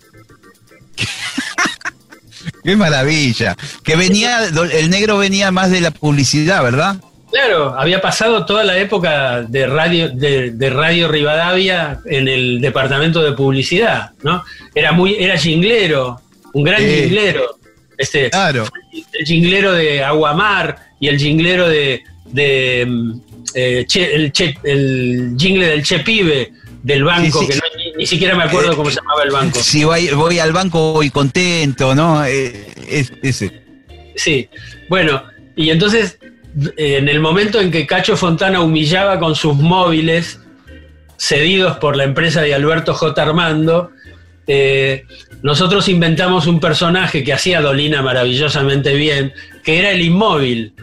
[2.64, 3.56] Qué maravilla.
[3.84, 6.96] Que venía, el negro venía más de la publicidad, ¿verdad?
[7.36, 13.32] Claro, había pasado toda la época de radio, de, Radio Rivadavia en el departamento de
[13.32, 14.42] publicidad, ¿no?
[14.74, 16.18] Era muy, era jinglero,
[16.54, 17.58] un gran jinglero.
[17.98, 18.64] Este, claro.
[19.12, 23.20] El jinglero de Aguamar y el jinglero de, de mm,
[23.54, 27.60] eh, el, el, jingle del Che Pibe del banco, que
[27.98, 29.60] ni, siquiera me acuerdo eh, cómo se llamaba el banco.
[29.60, 32.24] Si voy, voy al banco voy contento, ¿no?
[32.24, 33.62] Eh, ese.
[34.14, 34.48] Sí,
[34.88, 35.22] bueno,
[35.54, 36.18] y entonces
[36.76, 40.40] en el momento en que Cacho Fontana humillaba con sus móviles,
[41.18, 43.20] cedidos por la empresa de Alberto J.
[43.22, 43.90] Armando,
[45.42, 50.74] nosotros inventamos un personaje que hacía Dolina maravillosamente bien, que era el inmóvil.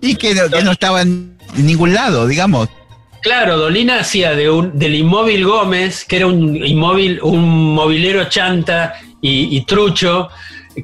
[0.00, 2.68] y que no, estaba en ningún lado, digamos.
[3.22, 8.94] Claro, Dolina hacía de un, del inmóvil Gómez, que era un inmóvil, un movilero chanta
[9.22, 10.28] y, trucho,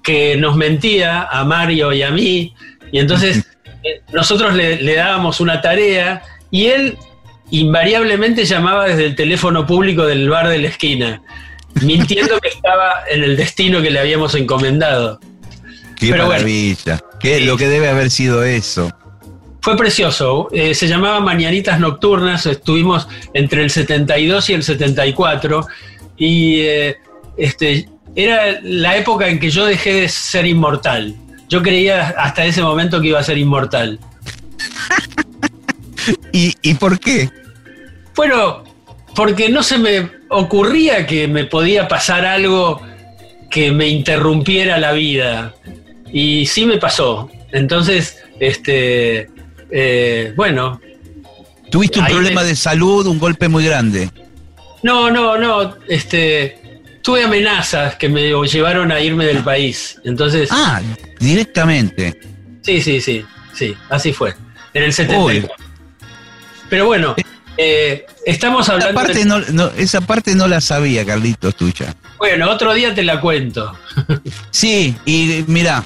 [0.03, 2.55] que nos mentía a Mario y a mí,
[2.92, 3.44] y entonces
[3.83, 6.98] eh, nosotros le, le dábamos una tarea y él
[7.50, 11.22] invariablemente llamaba desde el teléfono público del bar de la esquina,
[11.83, 15.20] mintiendo que estaba en el destino que le habíamos encomendado.
[15.96, 17.00] Qué maravilla.
[17.20, 18.90] Qué, Lo que debe haber sido eso.
[19.61, 20.48] Fue precioso.
[20.53, 22.46] Eh, se llamaba Mañanitas Nocturnas.
[22.46, 25.66] Estuvimos entre el 72 y el 74.
[26.16, 26.96] Y eh,
[27.37, 31.14] este, era la época en que yo dejé de ser inmortal.
[31.49, 33.99] Yo creía hasta ese momento que iba a ser inmortal.
[36.33, 37.29] ¿Y, ¿Y por qué?
[38.14, 38.64] Bueno,
[39.14, 42.81] porque no se me ocurría que me podía pasar algo
[43.51, 45.55] que me interrumpiera la vida.
[46.12, 47.31] Y sí me pasó.
[47.53, 49.29] Entonces, este,
[49.70, 50.81] eh, bueno.
[51.70, 54.11] ¿Tuviste un problema de salud, un golpe muy grande?
[54.83, 55.75] No, no, no.
[55.88, 56.60] Este,
[57.11, 60.01] tuve amenazas que me llevaron a irme del país.
[60.05, 60.49] Entonces.
[60.53, 60.81] Ah,
[61.18, 62.16] directamente.
[62.62, 64.37] Sí, sí, sí, sí, así fue.
[64.73, 65.49] En el 70.
[66.68, 67.16] Pero bueno,
[67.57, 69.01] eh, estamos hablando.
[69.01, 71.96] Esa parte, no, esa parte no la sabía, Carlitos, tuya.
[72.16, 73.77] Bueno, otro día te la cuento.
[74.53, 75.83] sí, y mira,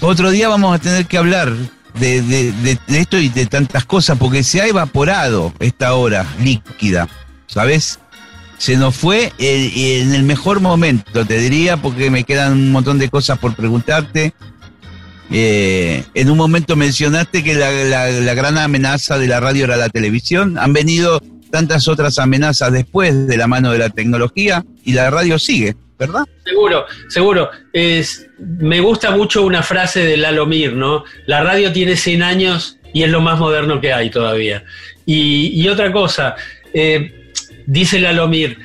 [0.00, 1.52] otro día vamos a tener que hablar
[1.94, 7.08] de, esto y de tantas cosas, porque se ha evaporado esta hora líquida,
[7.46, 8.00] ¿sabes?
[8.58, 12.98] Se nos fue eh, en el mejor momento, te diría, porque me quedan un montón
[12.98, 14.32] de cosas por preguntarte.
[15.30, 19.88] Eh, en un momento mencionaste que la, la, gran amenaza de la radio era la
[19.88, 20.56] televisión.
[20.58, 25.38] Han venido tantas otras amenazas después de la mano de la tecnología y la radio
[25.38, 25.76] sigue.
[25.98, 26.24] ¿verdad?
[26.44, 27.50] Seguro, seguro.
[27.72, 31.04] Es, me gusta mucho una frase de Lalomir, ¿no?
[31.26, 34.64] La radio tiene 100 años y es lo más moderno que hay todavía.
[35.06, 36.34] Y, otra cosa,
[36.74, 37.15] eh,
[37.66, 38.58] dice Lalomir,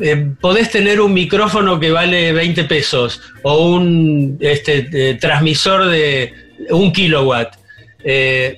[0.00, 6.32] eh, podés tener un micrófono que vale 20 pesos o un este, eh, transmisor de
[6.70, 7.56] un kilowatt.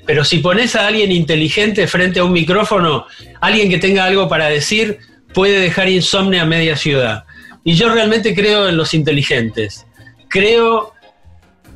[0.06, 3.06] pero si pones a alguien inteligente frente a un micrófono,
[3.40, 4.98] alguien que tenga algo para decir,
[5.32, 7.24] puede dejar insomne a media ciudad.
[7.62, 9.86] Y yo realmente creo en los inteligentes.
[10.28, 10.92] Creo,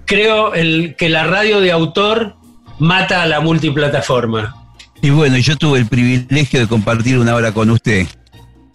[0.04, 2.36] creo el, que la radio de autor
[2.78, 4.59] mata a la multiplataforma.
[5.02, 8.06] Y bueno, yo tuve el privilegio de compartir una hora con usted,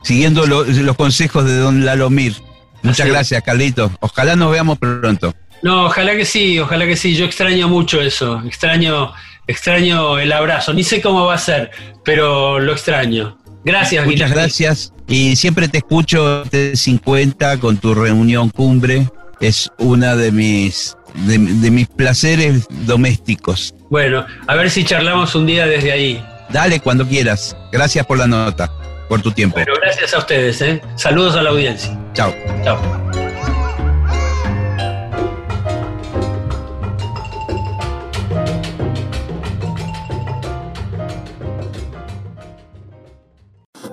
[0.03, 2.35] siguiendo los consejos de don Lalomir.
[2.81, 3.91] Muchas gracias, Carlito.
[3.99, 5.33] Ojalá nos veamos pronto.
[5.63, 7.15] No, ojalá que sí, ojalá que sí.
[7.15, 8.41] Yo extraño mucho eso.
[8.45, 9.13] Extraño,
[9.47, 10.73] extraño el abrazo.
[10.73, 11.71] Ni sé cómo va a ser,
[12.03, 13.37] pero lo extraño.
[13.63, 14.93] Gracias, Muchas gracias.
[15.07, 19.09] Y siempre te escucho de 50 con tu reunión cumbre.
[19.39, 20.95] Es una de mis,
[21.25, 23.73] de, mis placeres domésticos.
[23.95, 26.25] Bueno, a ver si charlamos un día desde ahí.
[26.49, 27.55] Dale, cuando quieras.
[27.71, 28.69] Gracias por la nota,
[29.07, 29.55] por tu tiempo.
[29.55, 30.61] Bueno, gracias a ustedes.
[30.61, 30.81] ¿eh?
[30.97, 31.97] Saludos a la audiencia.
[32.11, 32.35] Chao.
[32.65, 32.77] Chao.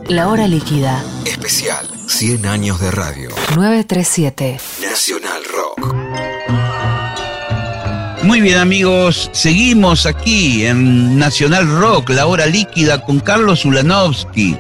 [0.09, 1.00] La hora líquida.
[1.24, 3.28] Especial 100 años de radio.
[3.55, 4.59] 937.
[4.82, 5.41] Nacional.
[8.22, 14.56] Muy bien amigos, seguimos aquí en Nacional Rock, la hora líquida con Carlos Ulanovsky.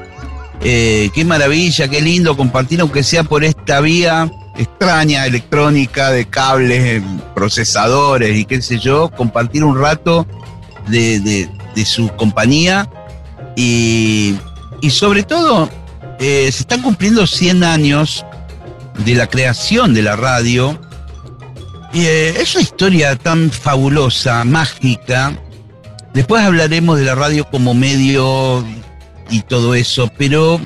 [0.62, 7.02] Eh, qué maravilla, qué lindo compartir, aunque sea por esta vía extraña, electrónica, de cables,
[7.34, 10.26] procesadores y qué sé yo, compartir un rato
[10.88, 11.48] de
[11.84, 12.88] su compañía
[13.56, 14.34] y,
[14.80, 15.68] y sobre todo
[16.18, 18.24] eh, se están cumpliendo 100 años
[19.04, 20.78] de la creación de la radio.
[21.92, 25.38] Y, eh, es una historia tan fabulosa, mágica.
[26.14, 28.64] Después hablaremos de la radio como medio
[29.30, 30.60] y todo eso, pero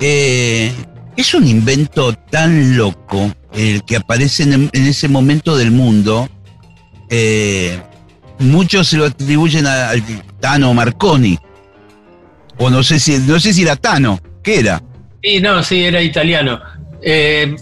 [0.00, 0.72] eh,
[1.16, 6.28] es un invento tan loco el que aparece en, ese momento del mundo.
[7.08, 7.80] Eh,
[8.38, 10.02] muchos se lo atribuyen al
[10.40, 11.38] Tano Marconi.
[12.58, 14.82] O no sé si, no sé si era Tano, ¿qué era?
[15.22, 16.60] Sí, no, sí, era italiano.
[17.02, 17.56] Eh,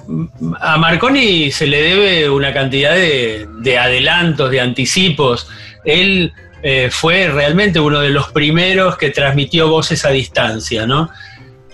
[0.60, 5.48] a Marconi se le debe una cantidad de, de adelantos, de anticipos.
[5.84, 6.32] Él
[6.62, 11.10] eh, fue realmente uno de los primeros que transmitió voces a distancia, ¿no?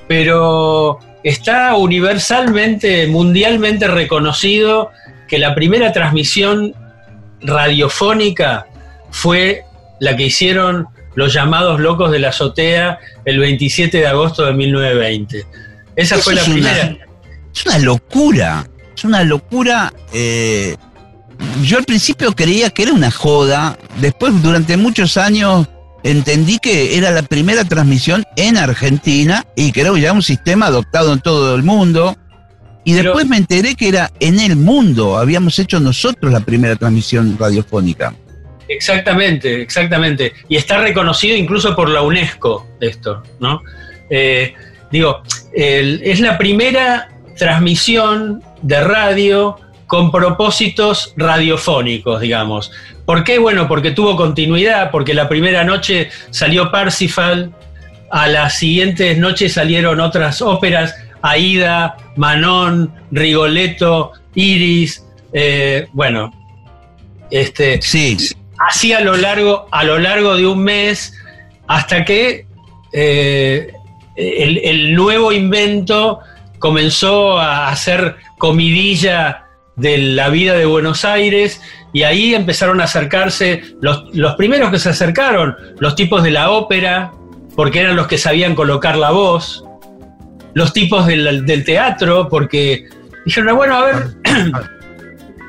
[0.07, 4.91] Pero está universalmente, mundialmente reconocido
[5.27, 6.73] que la primera transmisión
[7.41, 8.67] radiofónica
[9.11, 9.62] fue
[9.99, 15.47] la que hicieron los llamados locos de la azotea el 27 de agosto de 1920.
[15.97, 16.97] Esa Eso fue la una- primera.
[17.57, 19.93] Es una locura, es una locura.
[20.13, 20.77] eh,
[21.63, 25.67] yo al principio creía que era una joda, después durante muchos años
[26.03, 31.13] entendí que era la primera transmisión en Argentina y que era ya un sistema adoptado
[31.13, 32.17] en todo el mundo.
[32.85, 36.77] Y Pero- después me enteré que era en el mundo, habíamos hecho nosotros la primera
[36.77, 38.15] transmisión radiofónica.
[38.69, 40.33] Exactamente, exactamente.
[40.49, 43.61] Y está reconocido incluso por la UNESCO esto, ¿no?
[44.11, 44.55] Eh,
[44.93, 45.23] digo,
[45.55, 52.72] el- es la primera transmisión de radio con propósitos radiofónicos, digamos.
[53.05, 53.39] ¿Por qué?
[53.39, 57.55] Bueno, porque tuvo continuidad, porque la primera noche salió Parsifal,
[58.11, 66.32] a las siguientes noches salieron otras óperas, Aida, Manon, Rigoletto, Iris, eh, bueno,
[67.30, 68.16] este, Sí,
[68.59, 71.14] así a lo largo, a lo largo de un mes,
[71.68, 72.47] hasta que
[72.93, 73.72] eh,
[74.16, 76.20] el, el nuevo invento
[76.59, 79.45] comenzó a hacer comidilla
[79.77, 81.61] de la vida de Buenos Aires
[81.93, 86.51] y ahí empezaron a acercarse los, los primeros que se acercaron, los tipos de la
[86.51, 87.13] ópera,
[87.55, 89.65] porque eran los que sabían colocar la voz,
[90.55, 92.89] los tipos del, del teatro, porque
[93.25, 94.07] dijeron, bueno, a ver,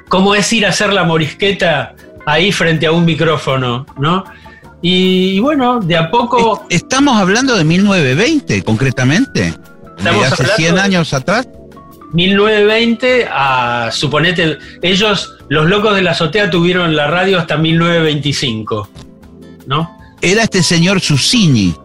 [0.09, 1.93] cómo es ir a hacer la morisqueta
[2.25, 4.23] ahí frente a un micrófono, ¿no?
[4.81, 6.65] Y, y bueno, de a poco...
[6.69, 9.53] Est- Estamos hablando de 1920, concretamente.
[9.97, 11.47] Estamos hace hablando 100 de- años atrás.
[12.13, 18.89] 1920 a, suponete, ellos, los locos de la azotea tuvieron la radio hasta 1925,
[19.65, 19.89] ¿no?
[20.21, 21.75] Era este señor Susini.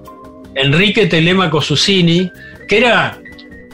[0.55, 2.31] Enrique Telemaco Susini,
[2.69, 3.19] que era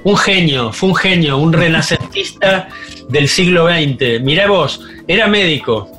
[0.04, 2.68] un genio, fue un genio, un renacentista
[3.08, 4.22] del siglo XX.
[4.22, 5.90] Mirá vos, era médico,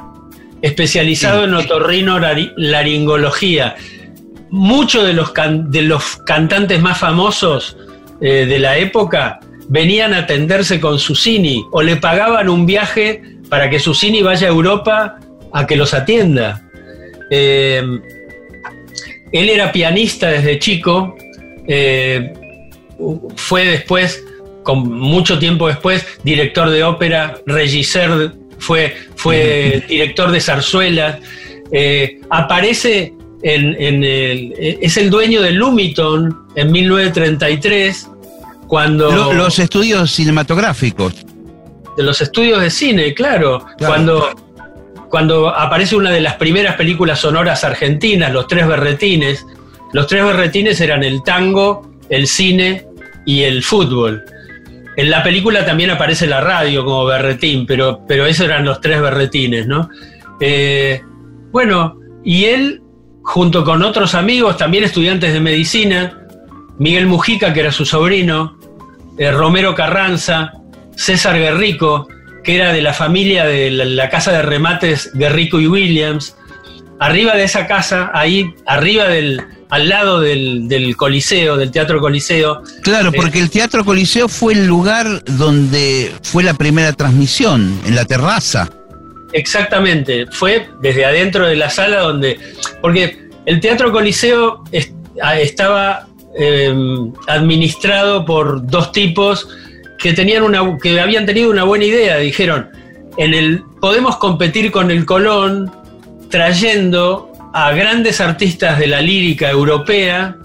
[0.62, 2.20] especializado en otorrino
[2.58, 3.76] laringología.
[4.50, 7.78] Muchos de los, can- de los cantantes más famosos
[8.22, 9.40] eh, de la época
[9.70, 14.52] venían a atenderse con Susini o le pagaban un viaje para que Susini vaya a
[14.52, 15.20] Europa
[15.54, 16.62] a que los atienda.
[17.30, 17.84] Eh,
[19.32, 21.16] él era pianista desde chico,
[21.68, 22.34] eh,
[23.36, 24.24] fue después,
[24.64, 31.20] con mucho tiempo después, director de ópera, regisseur, fue, fue director de zarzuelas,
[31.72, 33.14] eh, aparece
[33.44, 38.10] en, en el, es el dueño de Lumiton en 1933,
[38.68, 39.12] cuando...
[39.12, 41.14] Lo- los estudios cinematográficos.
[41.98, 43.94] de los estudios de cine, claro, Claro.
[43.94, 44.30] Cuando,
[45.10, 49.46] cuando aparece una de las primeras películas sonoras argentinas, Los Tres Berretines.
[49.94, 52.86] Los Tres Berretines eran el tango, el cine
[53.26, 54.24] y el fútbol.
[54.98, 59.02] En la película también aparece la radio como berretín, pero, pero esos eran los tres
[59.02, 59.90] berretines, ¿no?
[60.42, 61.02] Eh,
[61.52, 62.82] bueno, y él,
[63.24, 66.26] junto con otros amigos, también estudiantes de medicina,
[66.78, 68.58] Miguel Mujica, que era su sobrino,
[69.18, 70.54] eh, Romero Carranza,
[70.96, 72.08] César Guerrico,
[72.44, 76.36] que era de la familia de la, la casa de remates Guerrico y Williams.
[77.00, 82.62] Arriba de esa casa, ahí, arriba del, al lado del, del Coliseo, del Teatro Coliseo,
[82.82, 83.14] Claro, Eh.
[83.16, 88.70] porque el Teatro Coliseo fue el lugar donde fue la primera transmisión, en la terraza.
[89.34, 92.40] Exactamente, fue desde adentro de la sala donde,
[92.82, 96.06] porque el Teatro Coliseo es- a- estaba
[96.40, 96.74] eh,
[97.28, 99.48] administrado por dos tipos
[99.98, 102.18] que tenían una, que habían tenido una buena idea.
[102.18, 102.70] Dijeron,
[103.18, 105.72] en el, podemos competir con el Colón
[106.30, 110.36] trayendo a grandes artistas de la lírica europea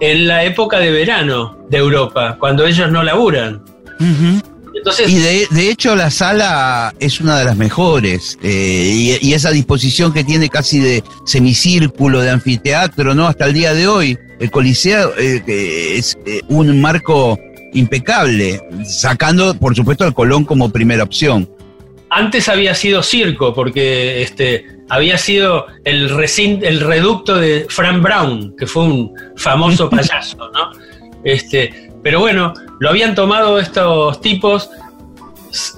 [0.00, 3.62] en la época de verano de Europa, cuando ellos no laburan.
[4.86, 10.12] Entonces, y de, hecho la sala es una de las mejores eh, y, esa disposición
[10.12, 13.26] que tiene casi de semicírculo, de anfiteatro, ¿no?
[13.26, 15.42] Hasta el día de hoy, el Coliseo eh,
[15.96, 17.36] es eh, un marco
[17.72, 21.50] impecable, sacando por supuesto al Colón como primera opción.
[22.08, 26.08] Antes había sido circo, porque este, había sido el,
[26.62, 30.70] el reducto de Frank Brown, que fue un famoso payaso, ¿no?
[31.24, 34.70] Este, pero bueno, lo habían tomado estos tipos.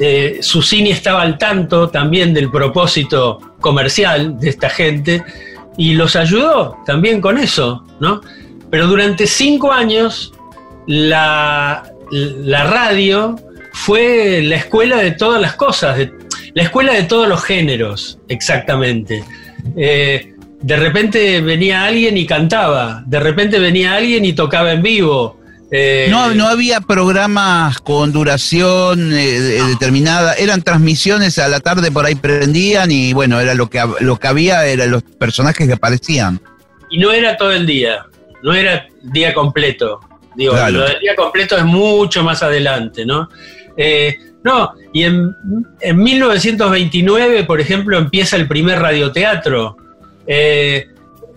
[0.00, 5.22] Eh, Susini estaba al tanto también del propósito comercial de esta gente
[5.76, 8.20] y los ayudó también con eso, ¿no?
[8.70, 10.32] Pero durante cinco años
[10.86, 13.36] la, la radio
[13.72, 16.08] fue la escuela de todas las cosas,
[16.54, 19.22] la escuela de todos los géneros, exactamente.
[19.76, 25.37] Eh, de repente venía alguien y cantaba, de repente venía alguien y tocaba en vivo.
[25.70, 32.06] Eh, no, no había programas con duración eh, determinada, eran transmisiones a la tarde por
[32.06, 36.40] ahí prendían y bueno, era lo que, lo que había, eran los personajes que aparecían.
[36.90, 38.06] Y no era todo el día,
[38.42, 40.00] no era día completo.
[40.36, 43.28] Digo, lo del día completo es mucho más adelante, ¿no?
[44.44, 45.34] No, y en,
[45.94, 49.76] 1929, por ejemplo, empieza el primer radioteatro.
[50.26, 50.86] Eh,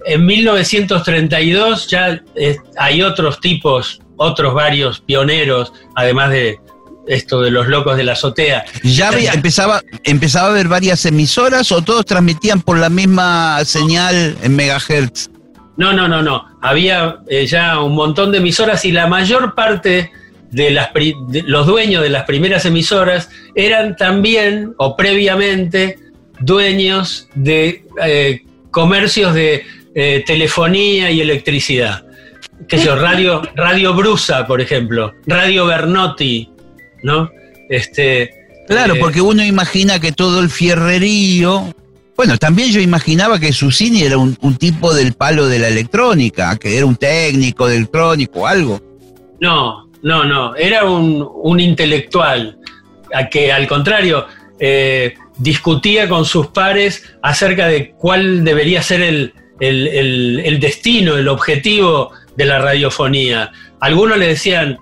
[0.06, 6.60] en 1932 ya eh, hay otros tipos, otros varios pioneros, además de
[7.08, 8.64] esto de los locos de la azotea.
[8.84, 14.56] ¿Ya empezaba, empezaba a haber varias emisoras o todos transmitían por la misma señal en
[14.56, 15.30] megahertz?
[15.78, 16.46] No, no, no, no.
[16.62, 20.12] Había eh, ya un montón de emisoras y la mayor parte
[20.52, 20.90] de, las,
[21.46, 25.98] los dueños de las primeras emisoras eran también o previamente
[26.40, 29.66] dueños de eh, comercios de
[29.96, 32.06] eh, telefonía y electricidad.
[32.68, 36.50] Que yo, Radio, Radio Brusa, por ejemplo, Radio Bernotti,
[37.04, 37.30] ¿no?
[37.70, 38.30] Este,
[38.68, 41.74] claro, eh, porque uno imagina que todo el fierrerío.
[42.16, 46.58] Bueno, también yo imaginaba que Susini era un, un tipo del palo de la electrónica,
[46.58, 48.82] que era un técnico de electrónico o algo.
[49.40, 52.58] No, no, no, era un, intelectual
[53.14, 54.26] a que al contrario
[54.60, 62.12] eh, discutía con sus pares acerca de cuál debería ser el, destino, el objetivo
[62.42, 63.52] de la radiofonía.
[63.80, 64.78] Algunos le decían,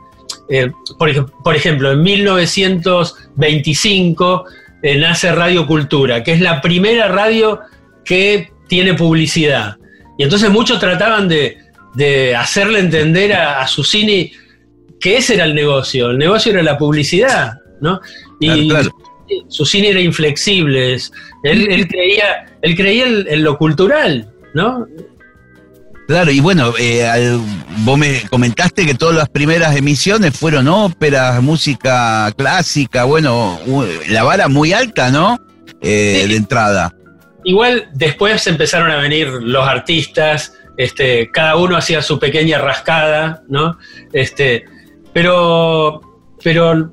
[0.50, 4.46] eh, por, ejemplo, en 1925
[4.82, 7.60] eh, nace Radio Cultura, que es la primera radio
[8.04, 9.78] que tiene publicidad.
[10.18, 11.58] Y entonces muchos trataban de,
[12.36, 14.32] hacerle entender a, a Susini
[15.00, 18.00] que ese era el negocio, el negocio era la publicidad, ¿no?
[18.40, 18.70] Y
[19.48, 20.98] su cine era inflexible,
[21.44, 24.86] él, creía, él creía en, lo cultural, ¿no?
[26.10, 27.38] Claro, y bueno, eh,
[27.86, 33.60] vos me comentaste que todas las primeras emisiones fueron óperas, música clásica, bueno,
[34.10, 35.40] la vara muy alta, ¿no?
[35.84, 36.96] Eh, de entrada.
[37.44, 43.78] Igual después empezaron a venir los artistas, este, cada uno hacía su pequeña rascada, ¿no?
[44.12, 44.66] Este,
[45.14, 46.02] pero,
[46.44, 46.92] pero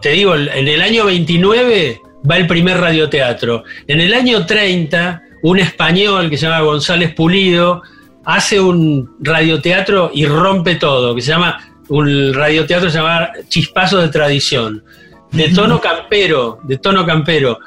[0.00, 3.64] te digo, en el año 29 va el primer radioteatro.
[3.86, 7.82] En el año 30, un español que se llama González Pulido
[8.28, 14.08] hace un radioteatro y rompe todo, que se llama, un radioteatro se llama Chispazos de
[14.10, 14.84] Tradición,
[15.32, 17.58] de tono campero, de tono campero.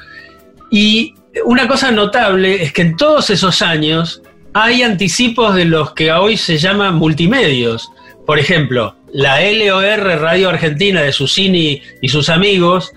[0.70, 4.22] Y una cosa notable es que en todos esos años
[4.54, 7.90] hay anticipos de los que hoy se llaman multimedios.
[8.28, 12.92] Por ejemplo, la LOR Radio Argentina de Susini y sus amigos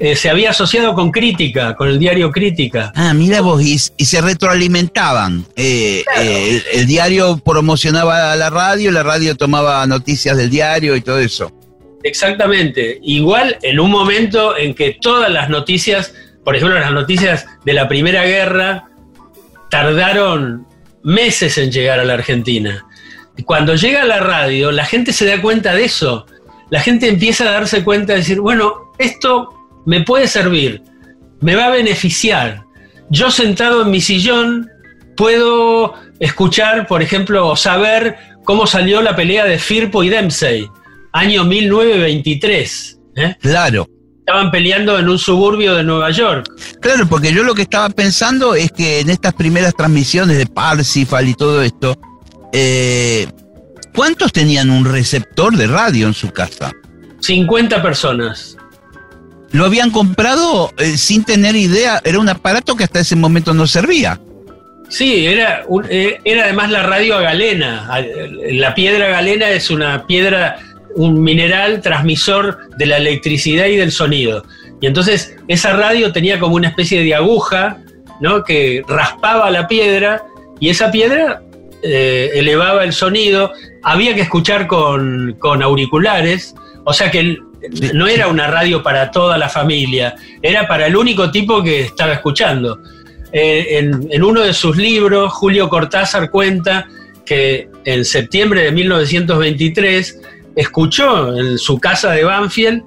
[0.00, 2.90] eh, se había asociado con Crítica, con el diario Crítica.
[2.96, 5.44] Ah, mira vos, y, se retroalimentaban.
[5.54, 11.18] Eh, eh, el, diario promocionaba la radio, la radio tomaba noticias del diario y todo
[11.18, 11.52] eso.
[12.02, 12.98] Exactamente.
[13.02, 17.86] Igual en un momento en que todas las noticias, por ejemplo, las noticias de la
[17.86, 18.88] Primera Guerra,
[19.70, 20.66] tardaron
[21.02, 22.86] meses en llegar a la Argentina
[23.44, 26.26] cuando llega a la radio, la gente se da cuenta de eso.
[26.70, 30.82] La gente empieza a darse cuenta de decir, bueno, esto me puede servir,
[31.40, 32.64] me va a beneficiar.
[33.10, 34.68] Yo sentado en mi sillón
[35.16, 40.68] puedo escuchar, por ejemplo, saber cómo salió la pelea de Firpo y Dempsey,
[41.12, 42.98] año 1923.
[43.16, 43.36] ¿eh?
[43.40, 43.86] Claro.
[44.18, 46.46] Estaban peleando en un suburbio de Nueva York.
[46.80, 51.28] Claro, porque yo lo que estaba pensando es que en estas primeras transmisiones de Parsifal
[51.28, 51.98] y todo esto,
[52.52, 53.26] eh,
[53.94, 56.70] ¿cuántos tenían un receptor de radio en su casa?
[57.20, 58.56] 50 personas.
[59.52, 63.66] Lo habían comprado eh, sin tener idea, era un aparato que hasta ese momento no
[63.66, 64.20] servía.
[64.88, 67.88] Sí, era, un- eh, era además la radio a galena.
[68.50, 70.58] La piedra galena es una piedra,
[70.96, 74.44] un mineral transmisor de la electricidad y del sonido.
[74.80, 77.78] Y entonces esa radio tenía como una especie de aguja,
[78.20, 78.42] ¿no?
[78.44, 80.22] Que raspaba la piedra
[80.58, 81.42] y esa piedra
[81.82, 83.52] eh, elevaba el sonido.
[83.82, 87.42] Había que escuchar con, con auriculares, o sea que el-.
[87.94, 92.12] No era una radio para toda la familia, era para el único tipo que estaba
[92.12, 92.80] escuchando.
[93.32, 96.88] Eh, en, en uno de sus libros, Julio Cortázar cuenta
[97.24, 100.20] que en septiembre de 1923
[100.56, 102.82] escuchó en su casa de Banfield,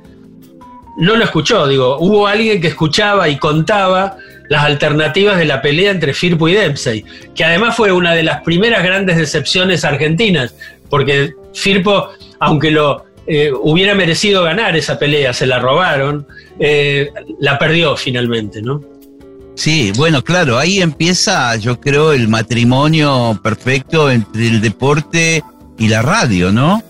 [0.98, 4.18] no lo escuchó, digo, hubo alguien que escuchaba y contaba
[4.50, 7.04] las alternativas de la pelea entre Firpo y Dempsey,
[7.34, 10.54] que además fue una de las primeras grandes decepciones argentinas,
[10.90, 12.10] porque Firpo,
[12.40, 16.28] aunque lo eh, hubiera merecido ganar esa pelea, se la robaron,
[16.60, 18.82] eh, la perdió finalmente, ¿no?
[19.56, 25.44] Sí, bueno, claro, ahí empieza, yo creo, el matrimonio perfecto entre el deporte
[25.78, 26.82] y la radio, ¿no?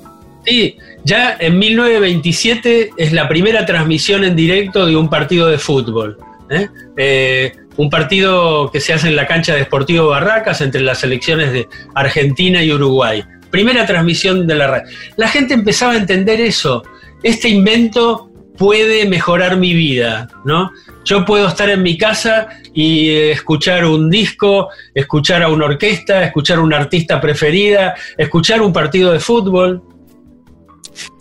[0.45, 6.17] Sí, ya en 1927 es la primera transmisión en directo de un partido de fútbol.
[6.49, 6.67] ¿eh?
[6.97, 11.51] Eh, un partido que se hace en la cancha de Sportivo Barracas entre las selecciones
[11.51, 13.23] de Argentina y Uruguay.
[13.53, 14.91] Primera transmisión de la radio.
[15.15, 16.81] La gente empezaba a entender eso.
[17.21, 20.71] Este invento puede mejorar mi vida, ¿no?
[21.05, 26.23] Yo puedo estar en mi casa y eh, escuchar un disco, escuchar a una orquesta,
[26.23, 29.83] escuchar a una artista preferida, escuchar un partido de fútbol.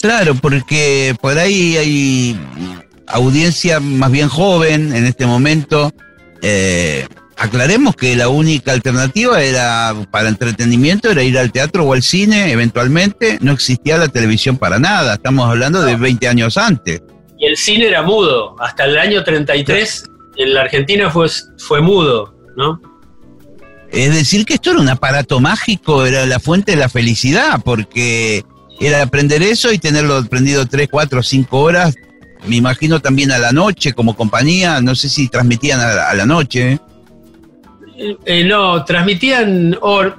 [0.00, 2.40] Claro, porque por ahí hay
[3.08, 5.92] audiencia más bien joven en este momento.
[6.40, 7.06] Eh,
[7.42, 12.52] aclaremos que la única alternativa era para entretenimiento era ir al teatro o al cine
[12.52, 13.38] eventualmente.
[13.40, 15.14] No existía la televisión para nada.
[15.14, 17.02] Estamos hablando de 20 años antes.
[17.38, 18.54] Y el cine era mudo.
[18.60, 20.04] Hasta el año 33
[20.36, 21.28] en la Argentina fue,
[21.58, 22.80] fue mudo, ¿no?
[23.90, 28.44] Es decir, que esto era un aparato mágico, era la fuente de la felicidad, porque
[28.80, 31.94] era aprender eso y tenerlo prendido 3, 4, 5 horas.
[32.46, 36.14] Me imagino también a la noche como compañía, no sé si transmitían a la, a
[36.14, 36.80] la noche.
[38.24, 40.16] Eh, no, transmitían, hor-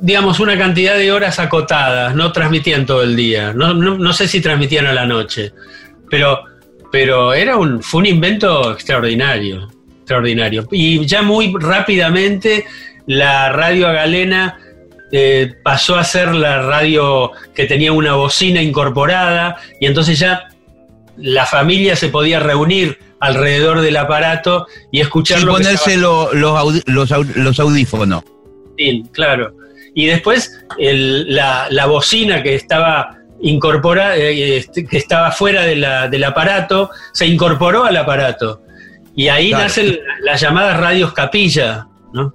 [0.00, 3.52] digamos, una cantidad de horas acotadas, no transmitían todo el día.
[3.52, 5.52] No, no, no sé si transmitían a la noche,
[6.10, 6.44] pero,
[6.90, 9.68] pero era un, fue un invento extraordinario,
[10.00, 10.66] extraordinario.
[10.70, 12.64] Y ya muy rápidamente
[13.06, 14.58] la radio galena
[15.12, 20.48] eh, pasó a ser la radio que tenía una bocina incorporada y entonces ya
[21.18, 26.52] la familia se podía reunir alrededor del aparato y escuchar Sin lo ponerse los, los,
[27.10, 28.22] au- los audífonos.
[28.78, 29.54] Sí, claro.
[29.94, 35.76] Y después el- la, la bocina que estaba incorporada, eh, este, que estaba fuera de
[35.76, 38.62] la- del aparato, se incorporó al aparato.
[39.14, 39.64] Y ahí Claro.
[39.64, 42.32] nacen las llamadas radios capilla, ¿no?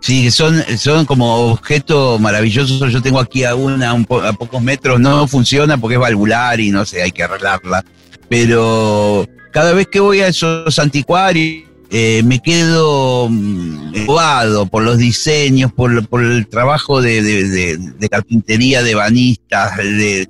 [0.00, 2.90] Sí, son, son como objetos maravillosos.
[2.92, 6.58] Yo tengo aquí a una un po- a pocos metros, no funciona porque es valvular
[6.60, 7.84] y no sé, hay que arreglarla.
[8.28, 14.98] Pero cada vez que voy a esos anticuarios, eh, me quedo mm, embobado por los
[14.98, 15.90] diseños, por,
[16.22, 17.78] el trabajo de,
[18.08, 20.28] carpintería, de banistas, de,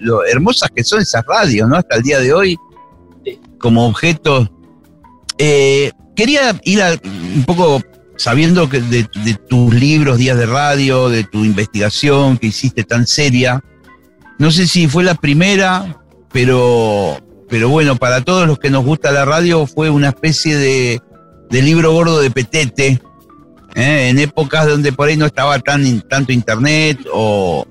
[0.00, 1.76] lo hermosas que son esas radios, ¿no?
[1.76, 2.56] Hasta el día de hoy,
[3.58, 4.48] como objetos.
[5.38, 6.80] Eh, quería ir
[7.34, 7.82] un poco
[8.16, 9.04] sabiendo que de
[9.48, 13.60] tus libros, días de radio, de tu investigación que hiciste tan seria.
[14.38, 16.00] No sé si fue la primera,
[16.32, 17.18] pero,
[17.52, 21.02] pero bueno, para todos los que nos gusta la radio fue una especie de,
[21.50, 22.98] libro gordo de petete,
[23.74, 24.08] ¿eh?
[24.08, 27.66] en épocas donde por ahí no estaba tan tanto internet o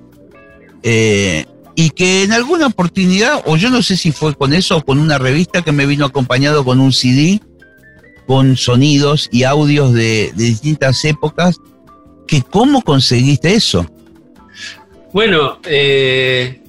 [0.84, 4.84] eh, y que en alguna oportunidad, o yo no sé si fue con eso o
[4.84, 7.40] con una revista que me vino acompañado con un CD,
[8.28, 11.56] con sonidos y audios de, de distintas épocas,
[12.28, 13.84] que cómo conseguiste eso.
[15.12, 16.61] Bueno, eh,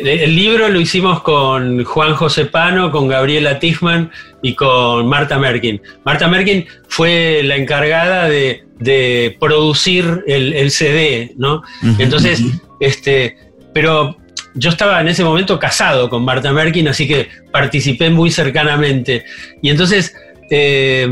[0.00, 4.10] el, el libro lo hicimos con Juan José Pano, con Gabriela Tichman
[4.42, 5.80] y con Marta Merkin.
[6.04, 11.62] Marta Merkin fue la encargada de, de producir el, el CD, ¿no?
[11.98, 12.42] Entonces,
[12.80, 13.36] este,
[13.72, 14.16] pero
[14.54, 19.24] yo estaba en ese momento casado con Marta Merkin, así que participé muy cercanamente.
[19.62, 20.14] Y entonces,
[20.50, 21.08] eh,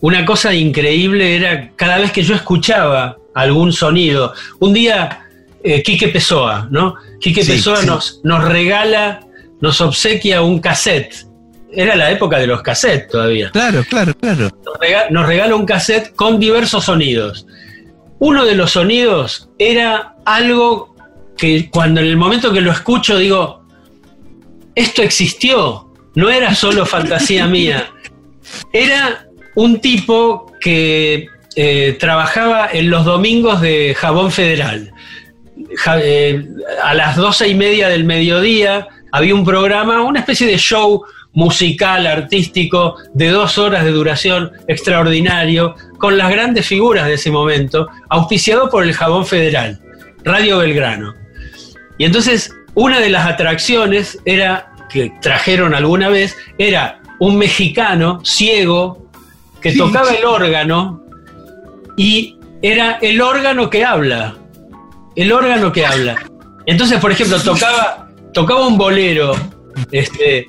[0.00, 4.32] una cosa increíble era cada vez que yo escuchaba algún sonido.
[4.60, 5.25] Un día,
[5.66, 6.94] eh, Quique Pessoa, ¿no?
[7.20, 7.86] Quique Sí, Pessoa sí.
[7.86, 9.20] Nos, nos regala,
[9.60, 11.26] nos obsequia un cassette.
[11.72, 14.48] Era la época de los cassettes todavía Claro, claro, claro.
[15.10, 17.46] nos regala un cassette con diversos sonidos.
[18.20, 20.94] Uno de los sonidos era algo
[21.36, 23.66] que cuando en el momento que lo escucho digo,
[24.74, 25.92] esto existió.
[26.14, 27.90] no era solo fantasía mía,
[28.72, 34.92] era un tipo que eh, trabajaba en los domingos de Jabón Federal.
[36.02, 36.48] Eh,
[36.82, 42.06] a las doce y media del mediodía había un programa, una especie de show musical,
[42.06, 48.70] artístico, de dos horas de duración extraordinario, con las grandes figuras de ese momento, auspiciado
[48.70, 49.80] por el Jabón Federal,
[50.24, 51.14] Radio Belgrano.
[51.98, 59.10] Y entonces, una de las atracciones era, que trajeron alguna vez, era un mexicano ciego
[59.60, 61.02] que tocaba el órgano
[61.96, 64.36] y era el órgano que habla.
[65.16, 66.16] El órgano que habla.
[66.66, 69.34] Entonces, por ejemplo, tocaba, tocaba un bolero,
[69.90, 70.48] este,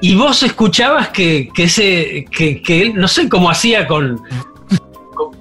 [0.00, 4.20] y vos escuchabas que, ese, que, él, no sé cómo hacía con,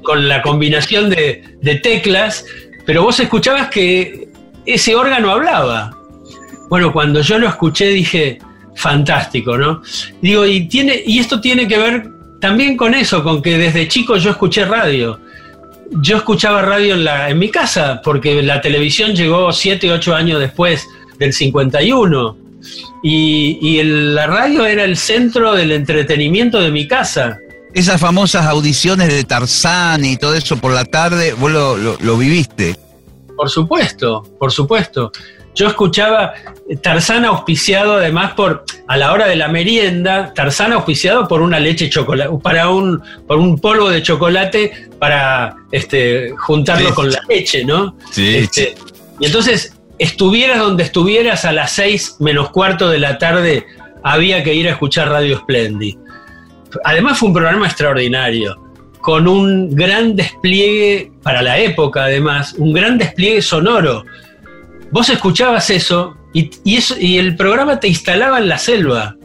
[0.03, 2.45] con, la combinación de, de, teclas,
[2.85, 4.27] pero vos escuchabas que
[4.65, 5.95] ese órgano hablaba.
[6.69, 8.39] Bueno, cuando yo lo escuché dije,
[8.75, 9.81] fantástico, ¿no?
[10.21, 12.09] Digo, y, tiene, y esto tiene que ver
[12.41, 15.19] también con eso, con que desde chico yo escuché radio
[15.91, 20.39] yo escuchaba radio en, la, en mi casa, porque la televisión llegó 7, 8 años
[20.39, 20.87] después
[21.19, 22.37] del 51.
[23.03, 27.37] Y, y la radio era el centro del entretenimiento de mi casa.
[27.73, 32.75] Esas famosas audiciones de Tarzán y todo eso por la tarde, vos lo viviste.
[33.35, 35.11] Por supuesto, por supuesto.
[35.57, 36.35] Yo escuchaba
[36.83, 41.89] Tarzán auspiciado además por, a la hora de la merienda, Tarzán auspiciado por una leche
[41.89, 47.95] chocolate, para un, por un polvo de chocolate para este, juntarlo con la leche, ¿no?
[48.11, 48.75] Sí, este,
[49.19, 53.65] Y entonces, estuvieras donde estuvieras a las seis menos cuarto de la tarde,
[54.03, 55.97] había que ir a escuchar Radio Splendid.
[56.83, 58.61] Además fue un programa extraordinario,
[59.01, 64.03] con un gran despliegue, para la época además, un gran despliegue sonoro
[64.91, 69.15] vos escuchabas eso y, eso y el programa te instalaba en la selva.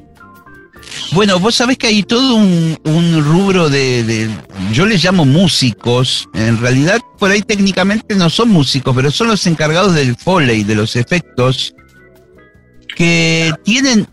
[1.13, 4.29] Bueno, vos sabés que hay todo un, rubro de,
[4.73, 9.47] yo les llamo músicos, en realidad por ahí técnicamente no son músicos, pero son los
[9.47, 11.75] encargados del foley, de los efectos,
[12.97, 14.07] que tienen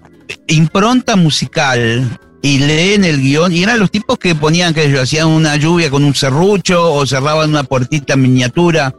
[0.47, 5.55] impronta musical y leen el guion, y eran los tipos que ponían que hacían una
[5.55, 8.93] lluvia con un serrucho o cerraban una puertita en miniatura.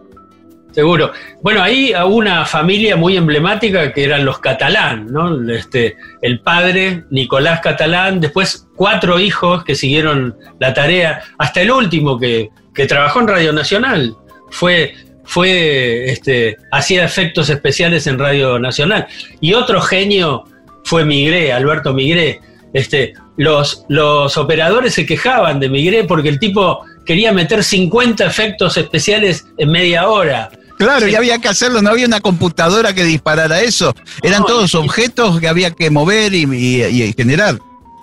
[0.72, 1.12] Seguro.
[1.42, 5.50] Bueno, ahí hubo una familia muy emblemática que eran los catalán, ¿no?
[5.52, 12.18] Este, el padre, Nicolás Catalán, después cuatro hijos que siguieron la tarea, hasta el último
[12.18, 12.50] que,
[12.88, 14.16] trabajó en Radio Nacional.
[14.48, 14.94] Fue,
[15.24, 19.06] fue, este, hacía efectos especiales en Radio Nacional.
[19.38, 20.44] Y otro genio
[20.84, 22.40] fue Migré, Alberto Migré.
[22.72, 28.76] Este, los, los operadores se quejaban de Migré porque el tipo quería meter 50 efectos
[28.76, 30.50] especiales en media hora.
[30.80, 33.94] Claro, y había que hacerlo, no había una computadora que disparara eso.
[34.22, 37.58] Eran todos objetos que había que mover y, generar.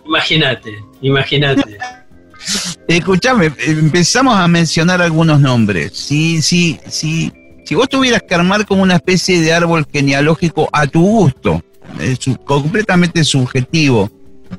[0.06, 1.80] Imagínate, imagínate.
[2.88, 5.94] Escuchame, empezamos a mencionar algunos nombres.
[5.96, 7.34] Sí, sí, sí.
[7.66, 11.64] Si vos tuvieras que armar como una especie de árbol genealógico a tu gusto,
[12.46, 14.12] completamente subjetivo,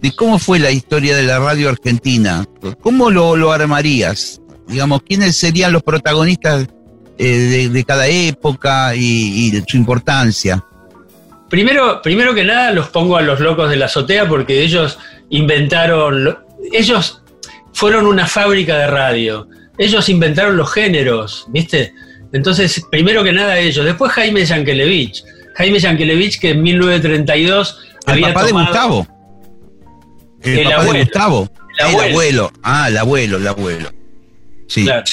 [0.03, 2.45] de cómo fue la historia de la radio argentina,
[2.81, 4.41] ¿cómo lo, lo armarías?
[4.67, 6.67] Digamos, ¿quiénes serían los protagonistas
[7.19, 10.65] eh, de, cada época y, su importancia?
[11.49, 14.99] Primero, primero que nada los pongo a los locos de la azotea porque ellos
[15.31, 16.39] inventaron,
[16.73, 17.23] ellos
[17.73, 19.49] fueron una fábrica de radio,
[19.79, 21.93] ellos inventaron los géneros, ¿viste?
[22.33, 28.29] Entonces, primero que nada ellos, después Jaime Yankelevich, Jaime Yankelevich que en 1932 el había
[28.29, 29.07] papá de Gustavo.
[30.43, 31.51] El, papá abuelo, de Gustavo.
[31.79, 32.53] El abuelo.
[32.63, 33.91] Ah, el abuelo, el abuelo.
[34.69, 34.85] Sí.
[34.85, 35.05] Claro.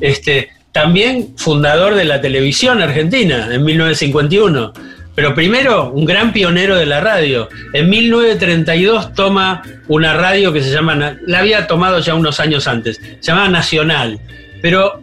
[0.00, 4.72] Este, también fundador de la televisión argentina en 1951.
[5.14, 7.48] Pero primero, un gran pionero de la radio.
[7.72, 13.00] En 1932 toma una radio que se llama, la había tomado ya unos años antes,
[13.20, 14.20] se llamaba Nacional.
[14.62, 15.02] Pero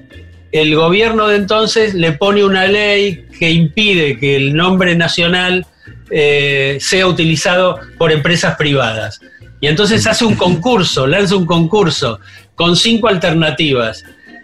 [0.52, 5.66] el gobierno de entonces le pone una ley que impide que el nombre nacional
[6.10, 9.20] eh, sea utilizado por empresas privadas.
[9.60, 12.20] Y entonces hace un concurso, lanza un concurso
[12.56, 14.04] con cinco alternativas.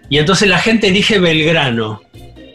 [0.10, 2.02] Y entonces la gente elige Belgrano.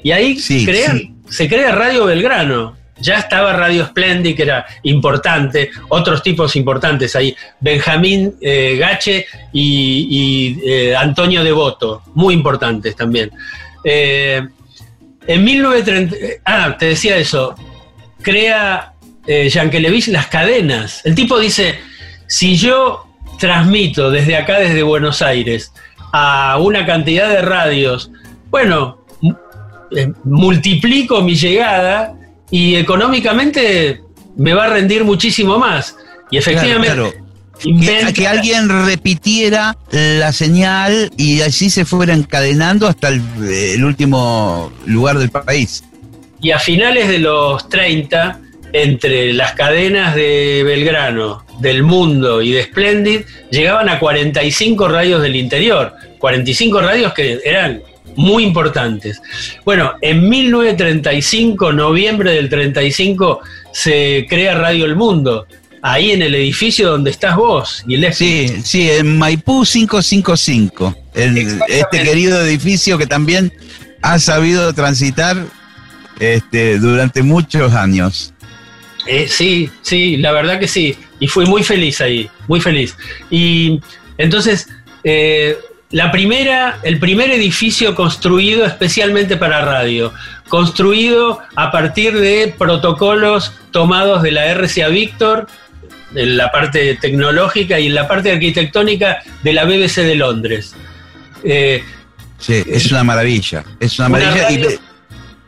[0.02, 2.76] Y ahí se crea Radio Belgrano.
[3.00, 7.34] Ya estaba Radio Splendid, que era importante, otros tipos importantes ahí.
[7.60, 13.30] Benjamín eh, Gache y, eh, Antonio Devoto, muy importantes también.
[13.84, 14.42] Eh,
[15.26, 17.54] en 1930, ah, te decía eso,
[18.22, 18.94] crea
[19.26, 21.02] eh, Yankelevich las cadenas.
[21.04, 21.78] El tipo dice,
[22.26, 23.06] si yo
[23.38, 25.72] transmito desde acá, desde Buenos Aires,
[26.12, 28.10] a una cantidad de radios,
[28.50, 29.04] bueno,
[29.90, 32.14] eh, multiplico mi llegada
[32.50, 34.02] y económicamente
[34.36, 35.96] me va a rendir muchísimo más.
[36.30, 37.12] Y efectivamente, Claro,
[37.60, 44.72] Que, que alguien repitiera la señal y así se fuera encadenando hasta el, el último
[44.86, 45.82] lugar del país.
[46.40, 48.40] Y a finales de los 30,
[48.72, 55.34] entre las cadenas de Belgrano, del Mundo y de Splendid, llegaban a 45 radios del
[55.34, 55.94] interior.
[56.18, 57.80] 45 radios que eran
[58.16, 59.20] muy importantes.
[59.64, 63.40] Bueno, en 1935, noviembre del 35,
[63.72, 65.46] se crea Radio El Mundo.
[65.80, 68.48] Ahí en el edificio donde estás vos, Gillespie.
[68.48, 73.52] Sí, sí, en Maipú 555, el- este querido edificio que también
[74.02, 75.36] ha sabido transitar
[76.18, 78.34] este, durante muchos años.
[79.06, 80.96] Eh, sí, sí, la verdad que sí.
[81.20, 82.96] Y fui muy feliz ahí, muy feliz.
[83.30, 83.80] Y
[84.18, 84.68] entonces,
[85.04, 85.56] eh,
[85.90, 90.12] la primera, el primer edificio construido especialmente para radio,
[90.48, 95.46] construido a partir de protocolos tomados de la RCA Victor,
[96.14, 100.74] en la parte tecnológica y en la parte arquitectónica de la BBC de Londres.
[101.44, 101.82] Eh,
[102.40, 104.50] Sí, es una maravilla, es una, maravilla.
[104.50, 104.80] y- radio-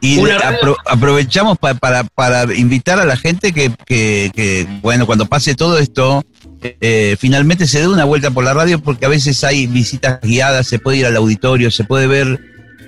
[0.03, 4.66] Y, una radio- apro- aprovechamos pa- para, para invitar a la gente que, que- que,
[4.82, 6.24] bueno, cuando pase todo esto,
[6.63, 10.67] eh, finalmente se dé una vuelta por la radio porque a veces hay visitas guiadas,
[10.67, 12.41] se puede ir al auditorio, se puede ver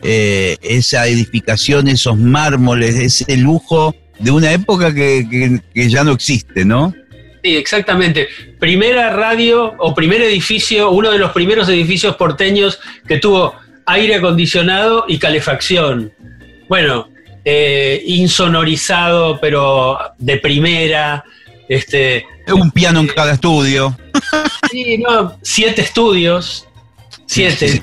[0.02, 6.94] eh, esa edificación, esos mármoles, ese lujo de una época que, ya no existe, ¿no?
[7.42, 8.28] Sí, exactamente.
[8.58, 13.54] Primera radio o primer edificio, uno de los primeros edificios porteños que tuvo
[13.86, 16.12] aire acondicionado y calefacción.
[16.68, 17.08] Bueno,
[17.44, 21.24] eh, insonorizado, pero de primera.
[21.68, 23.96] Este, Un piano en cada estudio.
[24.70, 26.66] sí, no, siete estudios,
[27.26, 27.68] siete.
[27.68, 27.82] Sí.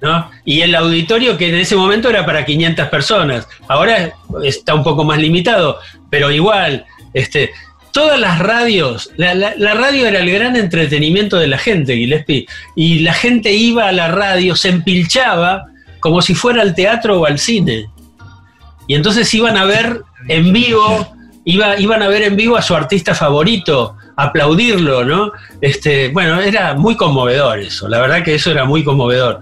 [0.00, 0.30] ¿no?
[0.46, 5.04] Y el auditorio que en ese momento era para 500 personas, ahora está un poco
[5.04, 5.78] más limitado,
[6.08, 7.50] pero igual, este,
[7.92, 12.46] todas las radios, la, la- la radio era el gran entretenimiento de la gente, Gillespie,
[12.76, 15.66] y la gente iba a la radio, se empilchaba
[16.00, 17.86] como si fuera al teatro o al cine.
[18.88, 21.14] Y entonces iban a ver en vivo,
[21.44, 25.32] iba, iban a ver en vivo a su artista favorito, aplaudirlo, ¿no?
[25.60, 29.40] Este, bueno, era muy conmovedor eso, la verdad que eso era muy conmovedor.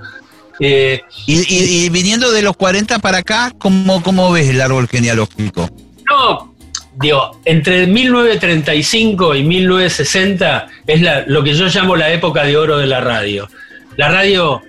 [0.61, 4.89] Eh, Y, y- y viniendo de los 40 para acá, ¿cómo, cómo ves el árbol
[4.89, 5.69] genealógico?
[6.11, 6.55] no,
[7.01, 12.79] digo, entre 1935 y 1960 es la- lo que yo llamo la época de oro
[12.79, 13.49] de la radio.
[13.97, 14.63] La radio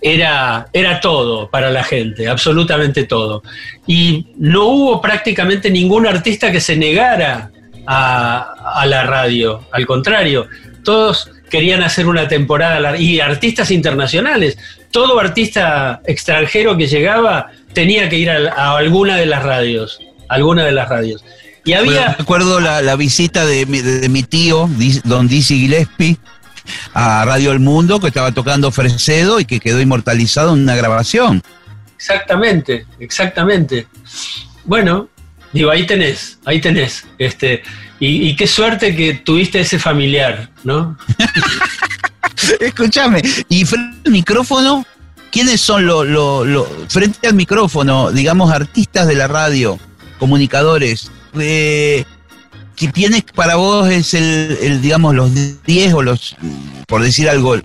[0.00, 3.42] era, era todo para la gente, absolutamente todo.
[3.86, 7.50] Y no hubo prácticamente ningún artista que se negara
[7.86, 10.46] a, la radio, al contrario,
[10.84, 14.56] todos querían hacer una temporada y artistas internacionales,
[14.92, 19.98] todo artista extranjero que llegaba tenía que ir a, alguna de las radios,
[20.28, 21.24] alguna de las radios.
[21.64, 22.14] Y Bueno, había...
[22.14, 24.68] recuerdo la, visita de, mi- de mi tío,
[25.04, 26.16] don Dizzy Gillespie,
[26.94, 31.42] a Radio El Mundo, que estaba tocando Fresedo y que quedó inmortalizado en una grabación.
[31.96, 33.86] Exactamente, exactamente.
[34.64, 35.08] Bueno,
[35.52, 37.04] digo, ahí tenés, ahí tenés.
[37.18, 37.62] Este,
[37.98, 40.96] y, y qué suerte que tuviste ese familiar, ¿no?
[42.60, 44.86] Escúchame, y frente al micrófono,
[45.30, 49.78] ¿quiénes son los, los- frente al micrófono, digamos, artistas de la radio,
[50.18, 51.10] comunicadores?
[51.38, 52.04] Eh,
[52.88, 55.30] ¿Quiénes para vos es el, el, digamos, los
[55.64, 56.36] 10 o los,
[56.86, 57.56] por decir algo,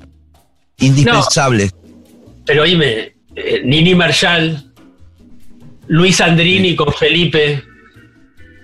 [0.78, 1.74] indispensables?
[2.46, 4.72] Pero oíme, eh, Nini Marshall,
[5.88, 7.64] Luis Andrini con Felipe,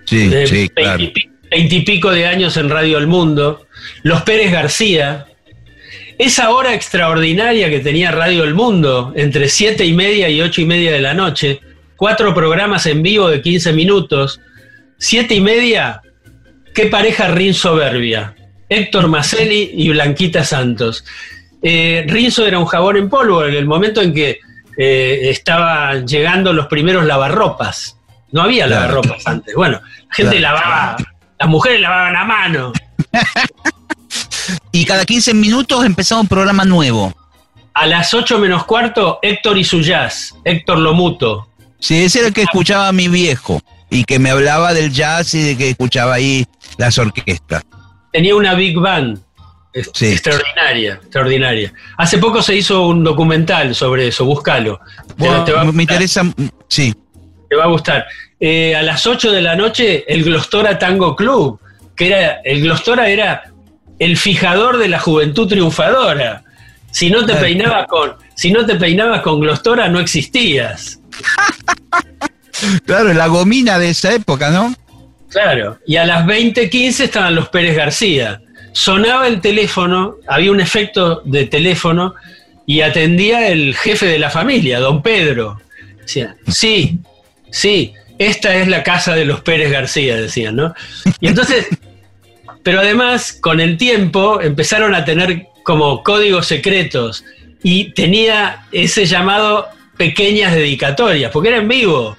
[0.05, 0.99] Sí, de sí, claro.
[0.99, 3.65] veintipi- veintipico de años en Radio El Mundo,
[4.03, 5.27] los Pérez García,
[6.17, 10.65] esa hora extraordinaria que tenía Radio El Mundo, entre siete y media y ocho y
[10.65, 11.59] media de la noche,
[11.95, 14.39] cuatro programas en vivo de 15 minutos,
[14.97, 16.01] siete y media,
[16.73, 18.35] qué pareja Rin soberbia,
[18.69, 21.03] Héctor Maselli y Blanquita Santos.
[21.63, 24.39] Eh, Rinzo era un jabón en polvo en el momento en que
[24.77, 27.97] eh, estaban llegando los primeros lavarropas.
[28.31, 28.81] No había Claro.
[28.95, 29.53] lavarropas antes.
[29.55, 30.55] Bueno, la gente Claro.
[30.57, 30.97] lavaba,
[31.39, 32.73] las mujeres lavaban a mano.
[34.73, 37.13] Y cada 15 minutos empezaba un programa nuevo.
[37.73, 41.47] A las 8 menos cuarto, Héctor y su jazz, Héctor Lomuto.
[41.79, 45.41] Sí, ese era el que escuchaba mi viejo y que me hablaba del jazz y
[45.43, 46.45] de que escuchaba ahí
[46.81, 47.63] las orquestas.
[48.11, 49.19] Tenía una big band
[49.93, 50.07] Sí.
[50.07, 51.73] extraordinaria, extraordinaria.
[51.97, 54.81] Hace poco se hizo un documental sobre eso, búscalo.
[55.07, 56.23] Te- Bueno, te va a me interesa,
[56.67, 56.93] sí.
[57.49, 58.05] Te va a gustar.
[58.39, 61.59] Eh, a las 8 de la noche, el Glostora Tango Club,
[61.95, 63.43] que era, el Glostora era
[63.99, 66.43] el fijador de la juventud triunfadora.
[66.91, 70.99] Si no te peinabas con, si no te peinabas con Glostora, no existías.
[72.85, 74.73] Claro, la gomina de esa época, ¿no?
[75.31, 75.79] Claro.
[75.87, 78.41] Y a las 20.15 estaban los Pérez García.
[78.73, 82.13] sonaba el teléfono, había un efecto de teléfono
[82.65, 85.59] y atendía el jefe de la familia, don Pedro.
[85.99, 86.99] Decía, sí,
[87.49, 90.73] sí, esta es la casa de los Pérez García, decían, ¿no?
[91.19, 91.67] Y entonces,
[92.63, 97.25] pero además, con el tiempo, empezaron a tener como códigos secretos
[97.63, 99.67] y tenía ese llamado
[99.97, 102.17] pequeñas dedicatorias, porque era en vivo.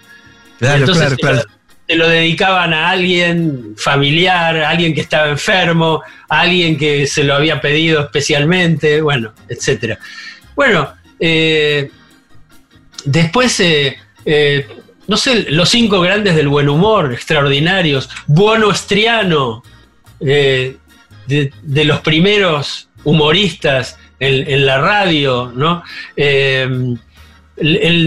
[0.59, 1.43] Claro, Entonces, claro, claro.
[1.93, 7.23] Se lo dedicaban a alguien familiar, a alguien que estaba enfermo, a alguien que se
[7.23, 9.99] lo había pedido especialmente, bueno, etcétera.
[10.57, 10.91] Bueno,
[11.21, 11.91] eh,
[13.05, 14.67] después, eh, eh,
[15.07, 19.63] no sé, los cinco grandes del buen humor, extraordinarios, Buono Estriano,
[20.19, 20.79] de,
[21.63, 25.85] los primeros humoristas en, en la radio, ¿no?
[26.17, 26.99] El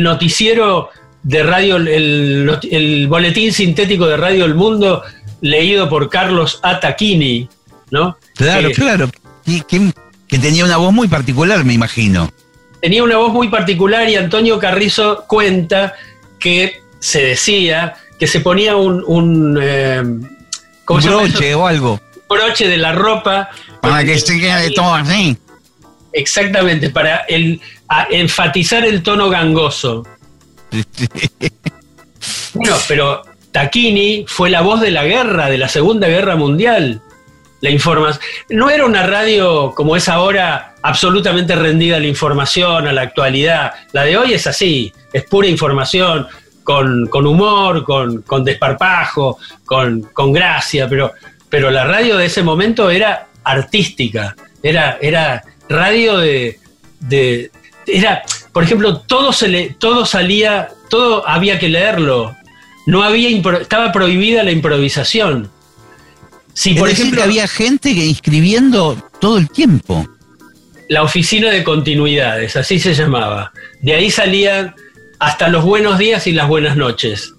[0.01, 0.89] noticiero
[1.26, 5.01] de radio, el, el boletín sintético de Radio El Mundo,
[5.41, 7.49] leído por Carlos Ataquini,
[7.89, 8.17] ¿no?
[8.36, 9.09] Claro, Que claro.
[9.43, 9.91] Que,
[10.28, 12.32] que tenía una voz muy particular, me imagino.
[12.80, 15.93] Tenía una voz muy particular y Antonio Carrizo cuenta
[16.39, 20.03] que se decía que se ponía un, un, eh,
[20.86, 21.99] ¿cómo se llama broche o algo.
[22.30, 23.49] broche de la ropa.
[23.82, 25.36] Para que se quede todo así.
[26.13, 30.05] Exactamente, para el, a enfatizar el tono gangoso.
[32.53, 33.21] Bueno, pero
[33.51, 37.01] Taquini fue la voz de la guerra, de la Segunda Guerra Mundial.
[37.61, 38.21] La información.
[38.49, 43.73] No era una radio como es ahora, absolutamente rendida a la información, a la actualidad.
[43.91, 46.28] La de hoy es así, es pura información,
[46.63, 51.13] con, con humor, con, con desparpajo, con, con gracia, pero,
[51.49, 56.59] pero la radio de ese momento era artística, era, era radio de,
[56.99, 57.51] de-
[57.88, 58.23] era,
[58.53, 62.36] por ejemplo, todo se le, todo salía, todo había que leerlo.
[62.88, 63.29] No había
[63.59, 65.49] estaba prohibida la improvisación.
[66.53, 70.07] Si Es por decir, ejemplo que había gente que inscribiendo todo el tiempo.
[70.88, 73.51] la oficina de continuidades, así se llamaba.
[73.81, 74.75] De ahí salían
[75.19, 77.33] hasta los buenos días y las buenas noches.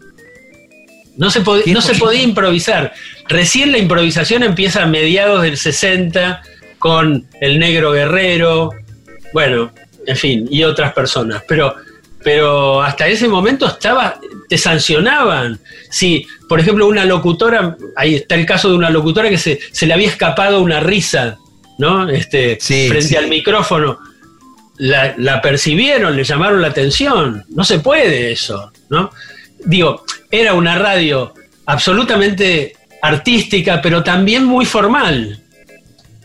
[1.17, 2.93] No se, pod- no se podía improvisar.
[3.29, 6.43] Recién la improvisación empieza a mediados del 60
[6.79, 8.71] con el negro guerrero,
[9.33, 9.71] bueno,
[10.07, 11.43] en fin, y otras personas.
[11.49, 11.75] Pero,
[12.23, 15.59] pero hasta ese momento estaba, te sancionaban.
[15.91, 19.87] Si, por ejemplo, una locutora, ahí está el caso de una locutora que se, se
[19.87, 21.39] le había escapado una risa,
[21.79, 22.09] ¿no?
[22.09, 23.17] Este, Sí, frente sí.
[23.17, 23.99] al micrófono.
[24.79, 27.45] La, la percibieron, le llamaron la atención.
[27.49, 29.11] No se puede eso, ¿no?
[29.65, 31.33] Digo, era una radio
[31.65, 35.43] absolutamente artística, pero también muy formal.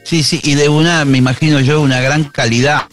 [0.04, 2.84] Sí, sí, y de una, me imagino yo, una gran calidad.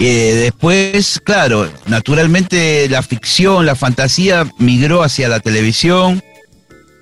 [0.00, 6.22] Eh, después, claro, naturalmente la ficción, la fantasía migró hacia la televisión.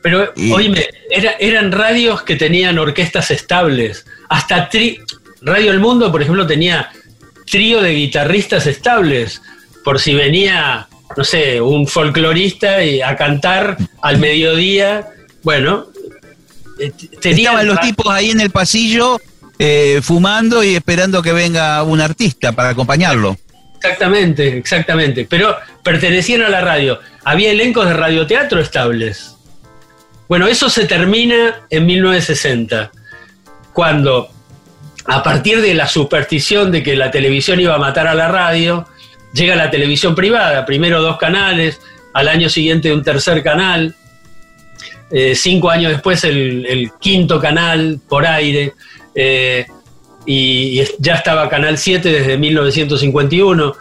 [0.03, 4.07] Pero, Y- oíme, era- eran radios que tenían orquestas estables.
[4.29, 4.99] Hasta tri-
[5.43, 6.91] Radio El Mundo, por ejemplo, tenía
[7.51, 9.43] trío de guitarristas estables.
[9.85, 15.07] Por si venía, no sé, un folclorista y a cantar al mediodía.
[15.43, 15.87] Bueno,
[16.81, 19.21] eh, tenían Estaban los tipos ahí en el pasillo
[19.59, 23.37] eh, fumando y esperando que venga un artista para acompañarlo.
[23.77, 25.27] Exactamente, exactamente.
[25.29, 26.99] Pero pertenecían a la radio.
[27.25, 29.37] Había elencos de radioteatro estables.
[30.29, 32.91] Bueno, eso se termina en 1960,
[33.73, 34.29] cuando
[35.07, 38.87] a partir de la superstición de que la televisión iba a matar a la radio,
[39.33, 41.81] llega la televisión privada, primero dos canales,
[42.13, 43.95] al año siguiente un tercer canal,
[45.13, 48.73] eh, cinco años después el, el quinto canal por aire,
[49.17, 49.67] eh,
[50.27, 53.75] y, y ya estaba Canal 7 desde 1951.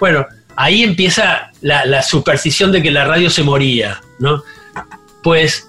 [0.00, 0.26] Bueno,
[0.56, 4.42] ahí empieza la, la superstición de que la radio se moría, ¿no?
[5.22, 5.68] Pues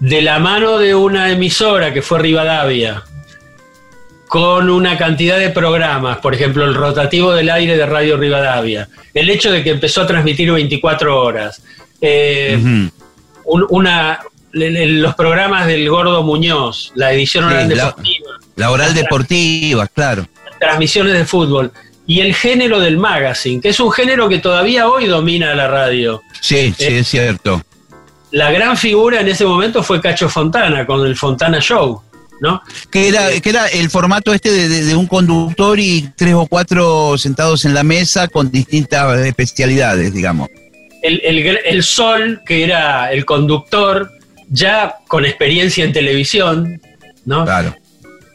[0.00, 3.02] de la mano de una emisora que fue Rivadavia,
[4.28, 9.30] con una cantidad de programas, por ejemplo, el rotativo del aire de Radio Rivadavia, el
[9.30, 11.62] hecho de que empezó a transmitir 24 horas,
[12.00, 12.58] eh,
[13.44, 14.20] un- una,
[14.52, 17.84] los programas del Gordo Muñoz, la edición Sí, oral la-
[18.56, 20.26] La oral deportiva, claro.
[20.60, 21.72] transmisiones de fútbol,
[22.06, 26.22] y el género del magazine, que es un género que todavía hoy domina la radio.
[26.40, 27.62] Sí, sí, Eh, es cierto.
[28.30, 32.02] La gran figura en ese momento fue Cacho Fontana, con el Fontana Show,
[32.40, 32.60] ¿no?
[32.90, 36.46] Que era, que era el formato este de, de- de un conductor y tres o
[36.46, 40.48] cuatro sentados en la mesa con distintas especialidades, digamos.
[41.02, 44.10] El, el el Sol, que era el conductor,
[44.48, 46.80] ya con experiencia en televisión,
[47.24, 47.44] ¿no?
[47.44, 47.74] Claro.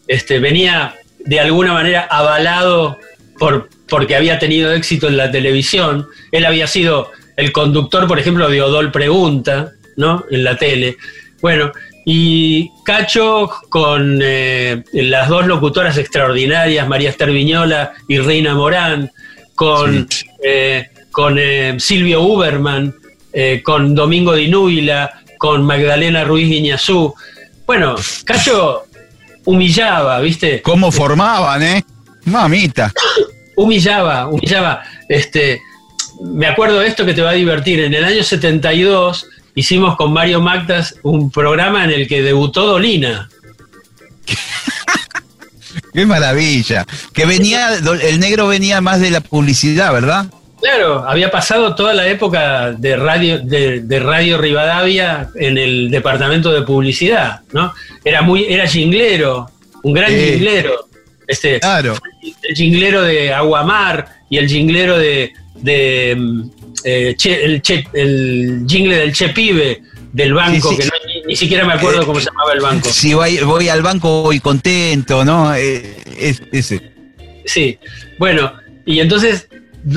[0.09, 2.97] Este, venía de alguna manera avalado
[3.37, 6.07] por, porque había tenido éxito en la televisión.
[6.31, 10.25] Él había sido el conductor, por ejemplo, de Odol Pregunta, ¿no?
[10.31, 10.97] En la tele.
[11.41, 11.71] Bueno,
[12.05, 19.11] Y Cacho con eh, las dos locutoras extraordinarias, María Esther Viñola y Reina Morán,
[19.53, 20.07] con,
[20.43, 22.95] eh, con eh, Silvio Uberman,
[23.63, 27.13] con Domingo Dinuila, con Magdalena Ruiz Guiñazú.
[27.67, 27.95] Bueno,
[28.25, 28.88] Cacho
[29.45, 30.61] humillaba, ¿viste?
[30.61, 31.85] ¿Cómo formaban, eh?
[32.25, 32.93] Mamita.
[33.55, 34.83] humillaba, humillaba.
[35.07, 35.61] Este,
[36.21, 37.79] me acuerdo de esto que te va a divertir.
[37.79, 43.29] En el año 72 hicimos con Mario Magdas un programa en el que debutó Dolina.
[45.93, 46.85] Qué maravilla.
[47.13, 50.27] Que venía, el negro venía más de la publicidad, ¿verdad?
[50.61, 56.51] Claro, había pasado toda la época de radio, de, de Radio Rivadavia en el departamento
[56.51, 57.73] de publicidad, ¿no?
[58.03, 59.49] Era muy, era jinglero,
[59.83, 60.17] un gran Sí.
[60.33, 60.87] jinglero.
[61.27, 61.95] Este, Claro.
[62.43, 66.49] el jinglero de Aguamar y el jinglero de, de, mm,
[66.83, 69.81] eh, Che- el, Che- el jingle del Che Pibe
[70.11, 70.81] del banco, Sí, sí.
[70.81, 72.89] que no- ni, ni siquiera me acuerdo Eh, cómo se llamaba el banco.
[72.89, 75.53] Si voy, voy al banco voy contento, ¿no?
[75.55, 76.91] Eh, es- ese.
[77.45, 77.77] Sí,
[78.17, 78.51] bueno,
[78.85, 79.48] y entonces eh,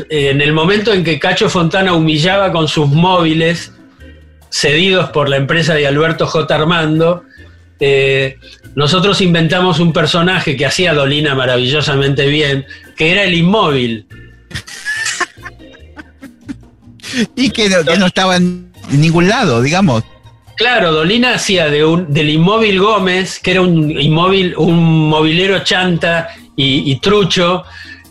[0.09, 3.73] en el momento en que Cacho Fontana humillaba con sus móviles,
[4.51, 6.55] cedidos por la empresa de Alberto J.
[6.55, 7.25] Armando,
[7.81, 8.39] eh,
[8.75, 12.65] nosotros inventamos un personaje que hacía Dolina maravillosamente bien,
[12.97, 14.07] que era el inmóvil.
[17.37, 20.05] Y que no, que no estaba en ningún lado, digamos.
[20.57, 26.29] Claro, Dolina hacía de un, del inmóvil Gómez, que era un inmóvil, un mobilero chanta
[26.57, 27.65] y, y trucho,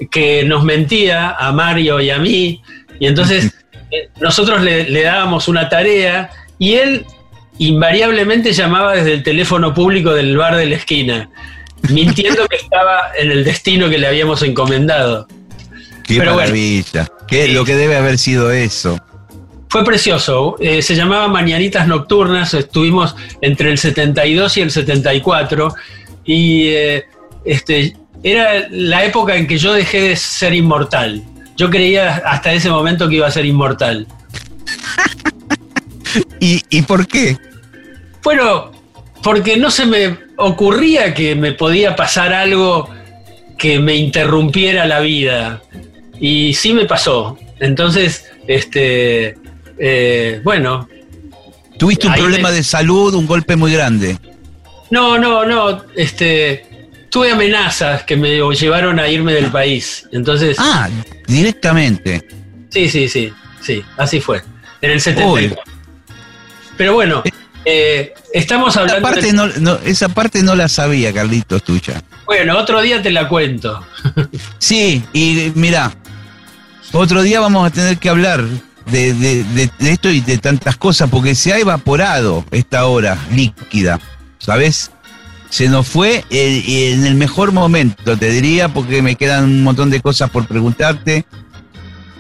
[0.10, 2.62] que nos mentía a Mario y a mí,
[3.00, 3.54] y entonces
[3.92, 7.06] eh, nosotros le, le dábamos una tarea y él
[7.58, 11.30] invariablemente llamaba desde el teléfono público del bar de la esquina,
[11.90, 15.28] mintiendo que estaba en el destino que le habíamos encomendado.
[16.04, 16.38] Qué Pero bueno.
[16.38, 17.08] maravilla.
[17.28, 17.54] Qué, Sí.
[17.54, 19.00] Lo que debe haber sido eso.
[19.70, 25.74] Fue precioso, eh, se llamaba Mañanitas Nocturnas, estuvimos entre el 72 y el 74
[26.26, 27.06] y eh,
[27.46, 31.24] este, era la época en que yo dejé de ser inmortal.
[31.58, 34.08] Yo creía hasta ese momento que iba a ser inmortal.
[36.40, 37.38] ¿Y, ¿Y por qué?
[38.24, 38.72] Bueno,
[39.24, 42.90] porque no se me ocurría que me podía pasar algo
[43.58, 45.62] que me interrumpiera la vida.
[46.20, 47.38] Y sí me pasó.
[47.60, 49.36] Entonces, este,
[49.78, 50.88] eh, bueno,
[51.78, 54.18] Tuviste un problema me- de salud, un golpe muy grande.
[54.92, 55.82] No, no, no.
[55.96, 56.66] Este,
[57.12, 60.08] tuve amenazas que me llevaron a irme del país.
[60.12, 60.90] Entonces, Ah,
[61.28, 62.28] directamente.
[62.70, 63.32] sí, sí, sí,
[63.62, 64.42] sí, así fue.
[64.82, 65.62] En el 74.
[66.78, 67.22] Pero bueno,
[67.66, 69.02] eh, estamos Esa hablando.
[69.04, 72.02] parte, de- no, no- esa parte no la sabía, Carlitos, tuya.
[72.26, 73.86] Bueno, otro día te la cuento.
[74.58, 75.92] Sí, y mira,
[76.94, 78.44] otro día vamos a tener que hablar
[78.88, 83.18] de, de- de- de esto y de tantas cosas, porque se ha evaporado esta hora
[83.32, 84.00] líquida,
[84.40, 84.92] ¿sabes?
[85.52, 89.90] Se nos fue eh, en el mejor momento, te diría, porque me quedan un montón
[89.90, 91.26] de cosas por preguntarte.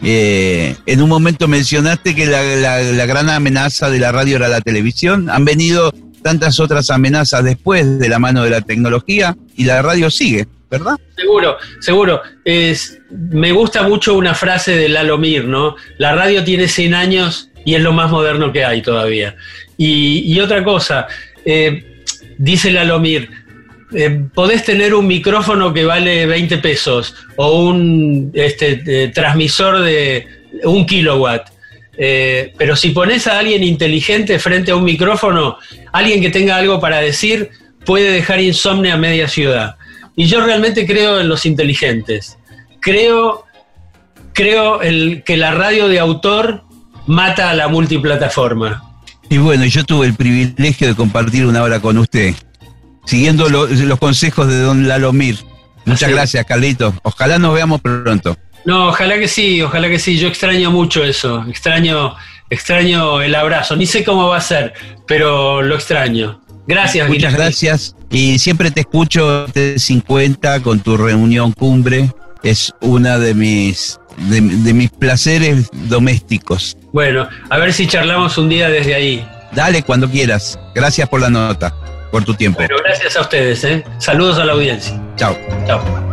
[0.04, 2.44] Eh, en un momento mencionaste que la,
[2.82, 5.30] la- gran amenaza de la radio era la televisión.
[5.30, 10.10] Han venido tantas otras amenazas después de la mano de la tecnología y la radio
[10.12, 10.96] sigue, ¿verdad?
[11.16, 12.22] Seguro, seguro.
[12.44, 15.76] Es, me gusta mucho una frase de Lalo Mir, ¿no?
[16.00, 19.36] La radio tiene 100 años y es lo más moderno que hay todavía.
[19.78, 21.08] Y, y otra cosa,
[21.46, 21.91] eh,
[22.42, 23.30] dice Lalo Mir,
[23.94, 30.28] eh, podés tener un micrófono que vale 20 pesos o un este, eh, transmisor de
[30.64, 31.49] un kilowatt.
[31.98, 35.57] Eh, pero si pones a alguien inteligente frente a un micrófono,
[35.91, 37.49] alguien que tenga algo para decir,
[37.86, 39.76] puede dejar insomne a media ciudad.
[40.15, 42.38] Y yo realmente creo en los inteligentes.
[42.80, 43.45] Creo,
[44.34, 46.64] creo el, que la radio de autor
[47.06, 48.90] mata a la multiplataforma.
[49.32, 52.36] Y bueno, yo tuve el privilegio de compartir una hora con usted,
[53.06, 55.38] siguiendo lo- los consejos de don Lalomir.
[55.86, 56.12] Muchas Así.
[56.14, 56.94] gracias, Carlito.
[57.03, 58.38] Ojalá nos veamos pronto.
[58.66, 60.18] No, ojalá que sí, ojalá que sí.
[60.20, 61.44] Yo extraño mucho eso.
[61.49, 62.14] Extraño,
[62.49, 63.76] extraño el abrazo.
[63.78, 64.74] Ni sé cómo va a ser,
[65.08, 66.40] pero lo extraño.
[66.68, 67.95] Gracias, Muchas gracias.
[68.12, 72.12] Y siempre te escucho de 50 con tu reunión cumbre.
[72.44, 73.98] Es una de mis,
[74.30, 76.78] de, de mis placeres domésticos.
[76.91, 79.27] Bueno, a ver si charlamos un día desde ahí.
[79.53, 80.59] Dale cuando quieras.
[80.73, 81.73] Gracias por la nota,
[82.11, 82.59] por tu tiempo.
[82.59, 83.63] Bueno, gracias a ustedes.
[83.63, 83.84] ¿eh?
[83.97, 84.99] Saludos a la audiencia.
[85.15, 85.38] Chao.
[85.65, 86.11] Chao.